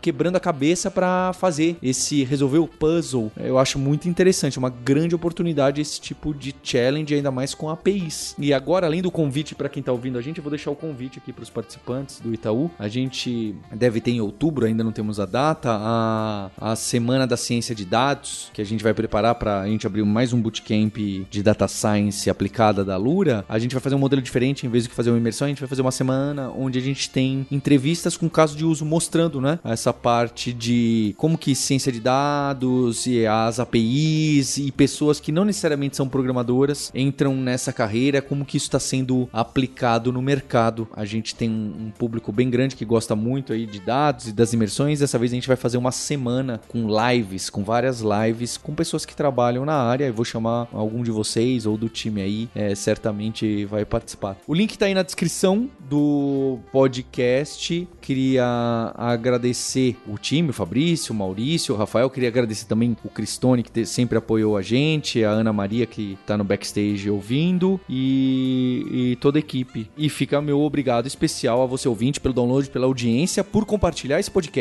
quebrando 0.00 0.36
a 0.36 0.40
cabeça 0.40 0.90
para 0.90 1.32
fazer 1.32 1.76
esse 1.82 2.24
resolver 2.24 2.58
o 2.58 2.68
puzzle. 2.68 3.32
Eu 3.36 3.58
acho 3.58 3.78
muito 3.78 4.08
interessante, 4.08 4.58
é 4.58 4.60
uma 4.60 4.70
grande 4.70 5.14
oportunidade 5.14 5.80
esse 5.80 6.00
tipo 6.00 6.34
de 6.34 6.54
challenge, 6.62 7.14
ainda 7.14 7.30
mais 7.30 7.54
com 7.54 7.68
APIs. 7.70 8.34
E 8.38 8.52
agora, 8.52 8.86
além 8.86 9.02
do 9.02 9.10
convite 9.10 9.54
para 9.54 9.68
quem 9.68 9.82
tá 9.82 9.92
ouvindo 9.92 10.18
a 10.18 10.22
gente, 10.22 10.38
eu 10.38 10.42
vou 10.42 10.50
deixar 10.50 10.70
o 10.70 10.76
convite 10.76 11.18
aqui 11.18 11.32
para 11.32 11.42
os 11.42 11.50
participantes 11.50 12.20
do 12.20 12.32
Itaú. 12.32 12.70
A 12.78 12.88
gente 12.88 13.54
deve 13.72 14.00
ter 14.00 14.12
em 14.12 14.20
outubro, 14.20 14.66
ainda 14.66 14.75
não 14.84 14.92
temos 14.92 15.20
a 15.20 15.26
data, 15.26 15.70
a, 15.70 16.50
a 16.58 16.76
Semana 16.76 17.26
da 17.26 17.36
Ciência 17.36 17.74
de 17.74 17.84
Dados, 17.84 18.50
que 18.52 18.60
a 18.60 18.64
gente 18.64 18.82
vai 18.82 18.94
preparar 18.94 19.34
para 19.34 19.60
a 19.60 19.68
gente 19.68 19.86
abrir 19.86 20.04
mais 20.04 20.32
um 20.32 20.40
bootcamp 20.40 20.96
de 20.96 21.42
data 21.42 21.68
science 21.68 22.28
aplicada 22.30 22.84
da 22.84 22.96
Lura. 22.96 23.44
A 23.48 23.58
gente 23.58 23.74
vai 23.74 23.80
fazer 23.80 23.94
um 23.94 23.98
modelo 23.98 24.22
diferente, 24.22 24.66
em 24.66 24.70
vez 24.70 24.84
de 24.84 24.90
fazer 24.90 25.10
uma 25.10 25.18
imersão, 25.18 25.46
a 25.46 25.48
gente 25.48 25.60
vai 25.60 25.68
fazer 25.68 25.82
uma 25.82 25.92
semana 25.92 26.50
onde 26.50 26.78
a 26.78 26.82
gente 26.82 27.10
tem 27.10 27.46
entrevistas 27.50 28.16
com 28.16 28.28
caso 28.28 28.56
de 28.56 28.64
uso 28.64 28.84
mostrando, 28.84 29.40
né, 29.40 29.58
essa 29.64 29.92
parte 29.92 30.52
de 30.52 31.14
como 31.16 31.38
que 31.38 31.54
ciência 31.54 31.92
de 31.92 32.00
dados 32.00 33.06
e 33.06 33.26
as 33.26 33.58
APIs 33.60 34.58
e 34.58 34.70
pessoas 34.70 35.20
que 35.20 35.32
não 35.32 35.44
necessariamente 35.44 35.96
são 35.96 36.08
programadoras 36.08 36.90
entram 36.94 37.34
nessa 37.36 37.72
carreira, 37.72 38.22
como 38.22 38.44
que 38.44 38.56
isso 38.56 38.66
está 38.66 38.78
sendo 38.80 39.28
aplicado 39.32 40.12
no 40.12 40.22
mercado. 40.22 40.88
A 40.94 41.04
gente 41.04 41.34
tem 41.34 41.50
um, 41.50 41.90
público 41.96 42.32
bem 42.32 42.50
grande 42.50 42.76
que 42.76 42.84
gosta 42.84 43.16
muito 43.16 43.52
aí 43.52 43.66
de 43.66 43.80
dados 43.80 44.28
e 44.28 44.32
das 44.32 44.52
imersões. 44.52 44.65
Dessa 44.98 45.18
vez 45.18 45.32
a 45.32 45.34
gente 45.34 45.48
vai 45.48 45.56
fazer 45.56 45.76
uma 45.76 45.92
semana 45.92 46.60
com 46.68 46.86
lives, 46.88 47.50
com 47.50 47.62
várias 47.62 48.00
lives, 48.00 48.56
com 48.56 48.74
pessoas 48.74 49.04
que 49.04 49.14
trabalham 49.14 49.64
na 49.64 49.74
área. 49.74 50.06
Eu 50.06 50.14
vou 50.14 50.24
chamar 50.24 50.68
algum 50.72 51.02
de 51.02 51.10
vocês 51.10 51.66
ou 51.66 51.76
do 51.76 51.88
time 51.88 52.20
aí, 52.20 52.48
é, 52.54 52.74
certamente 52.74 53.64
vai 53.66 53.84
participar. 53.84 54.36
O 54.46 54.54
link 54.54 54.72
está 54.72 54.86
aí 54.86 54.94
na 54.94 55.02
descrição 55.02 55.68
do 55.88 56.58
podcast. 56.72 57.88
Queria 58.00 58.92
agradecer 58.94 59.96
o 60.06 60.16
time, 60.16 60.50
o 60.50 60.52
Fabrício, 60.52 61.12
o 61.12 61.16
Maurício, 61.16 61.74
o 61.74 61.78
Rafael. 61.78 62.10
Queria 62.10 62.28
agradecer 62.28 62.66
também 62.66 62.96
o 63.04 63.08
Cristone, 63.08 63.62
que 63.62 63.84
sempre 63.84 64.18
apoiou 64.18 64.56
a 64.56 64.62
gente, 64.62 65.24
a 65.24 65.30
Ana 65.30 65.52
Maria, 65.52 65.86
que 65.86 66.16
está 66.20 66.36
no 66.36 66.44
backstage 66.44 67.10
ouvindo, 67.10 67.80
e, 67.88 68.86
e 69.12 69.16
toda 69.16 69.38
a 69.38 69.40
equipe. 69.40 69.90
E 69.96 70.08
fica 70.08 70.40
meu 70.40 70.60
obrigado 70.60 71.06
especial 71.06 71.62
a 71.62 71.66
você 71.66 71.88
ouvinte 71.88 72.20
pelo 72.20 72.34
download, 72.34 72.70
pela 72.70 72.86
audiência, 72.86 73.42
por 73.42 73.64
compartilhar 73.64 74.20
esse 74.20 74.30
podcast, 74.30 74.55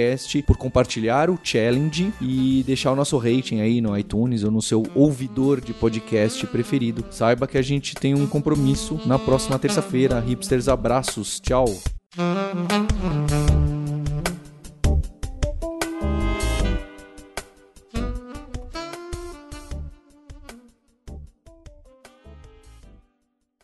por 0.45 0.57
compartilhar 0.57 1.29
o 1.29 1.39
challenge 1.41 2.13
e 2.21 2.63
deixar 2.65 2.91
o 2.91 2.95
nosso 2.95 3.17
rating 3.17 3.61
aí 3.61 3.81
no 3.81 3.97
iTunes 3.97 4.43
ou 4.43 4.51
no 4.51 4.61
seu 4.61 4.83
ouvidor 4.93 5.61
de 5.61 5.73
podcast 5.73 6.45
preferido. 6.47 7.05
Saiba 7.11 7.47
que 7.47 7.57
a 7.57 7.61
gente 7.61 7.95
tem 7.95 8.13
um 8.13 8.27
compromisso 8.27 8.99
na 9.05 9.17
próxima 9.17 9.59
terça-feira. 9.59 10.19
Hipsters, 10.19 10.67
abraços. 10.67 11.39
Tchau. 11.39 11.65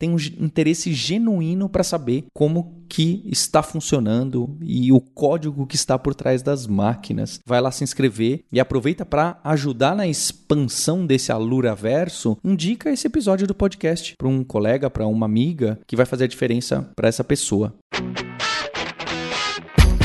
tem 0.00 0.10
um 0.10 0.16
interesse 0.16 0.94
genuíno 0.94 1.68
para 1.68 1.84
saber 1.84 2.24
como 2.32 2.80
que 2.88 3.22
está 3.26 3.62
funcionando 3.62 4.56
e 4.62 4.90
o 4.90 4.98
código 4.98 5.66
que 5.66 5.76
está 5.76 5.98
por 5.98 6.14
trás 6.14 6.42
das 6.42 6.66
máquinas. 6.66 7.38
Vai 7.46 7.60
lá 7.60 7.70
se 7.70 7.84
inscrever 7.84 8.42
e 8.50 8.58
aproveita 8.58 9.04
para 9.04 9.38
ajudar 9.44 9.94
na 9.94 10.08
expansão 10.08 11.06
desse 11.06 11.30
Alura 11.30 11.74
Verso. 11.74 12.38
Indica 12.42 12.90
esse 12.90 13.06
episódio 13.06 13.46
do 13.46 13.54
podcast 13.54 14.14
para 14.16 14.26
um 14.26 14.42
colega, 14.42 14.88
para 14.88 15.06
uma 15.06 15.26
amiga 15.26 15.78
que 15.86 15.94
vai 15.94 16.06
fazer 16.06 16.24
a 16.24 16.28
diferença 16.28 16.90
para 16.96 17.08
essa 17.08 17.22
pessoa. 17.22 17.74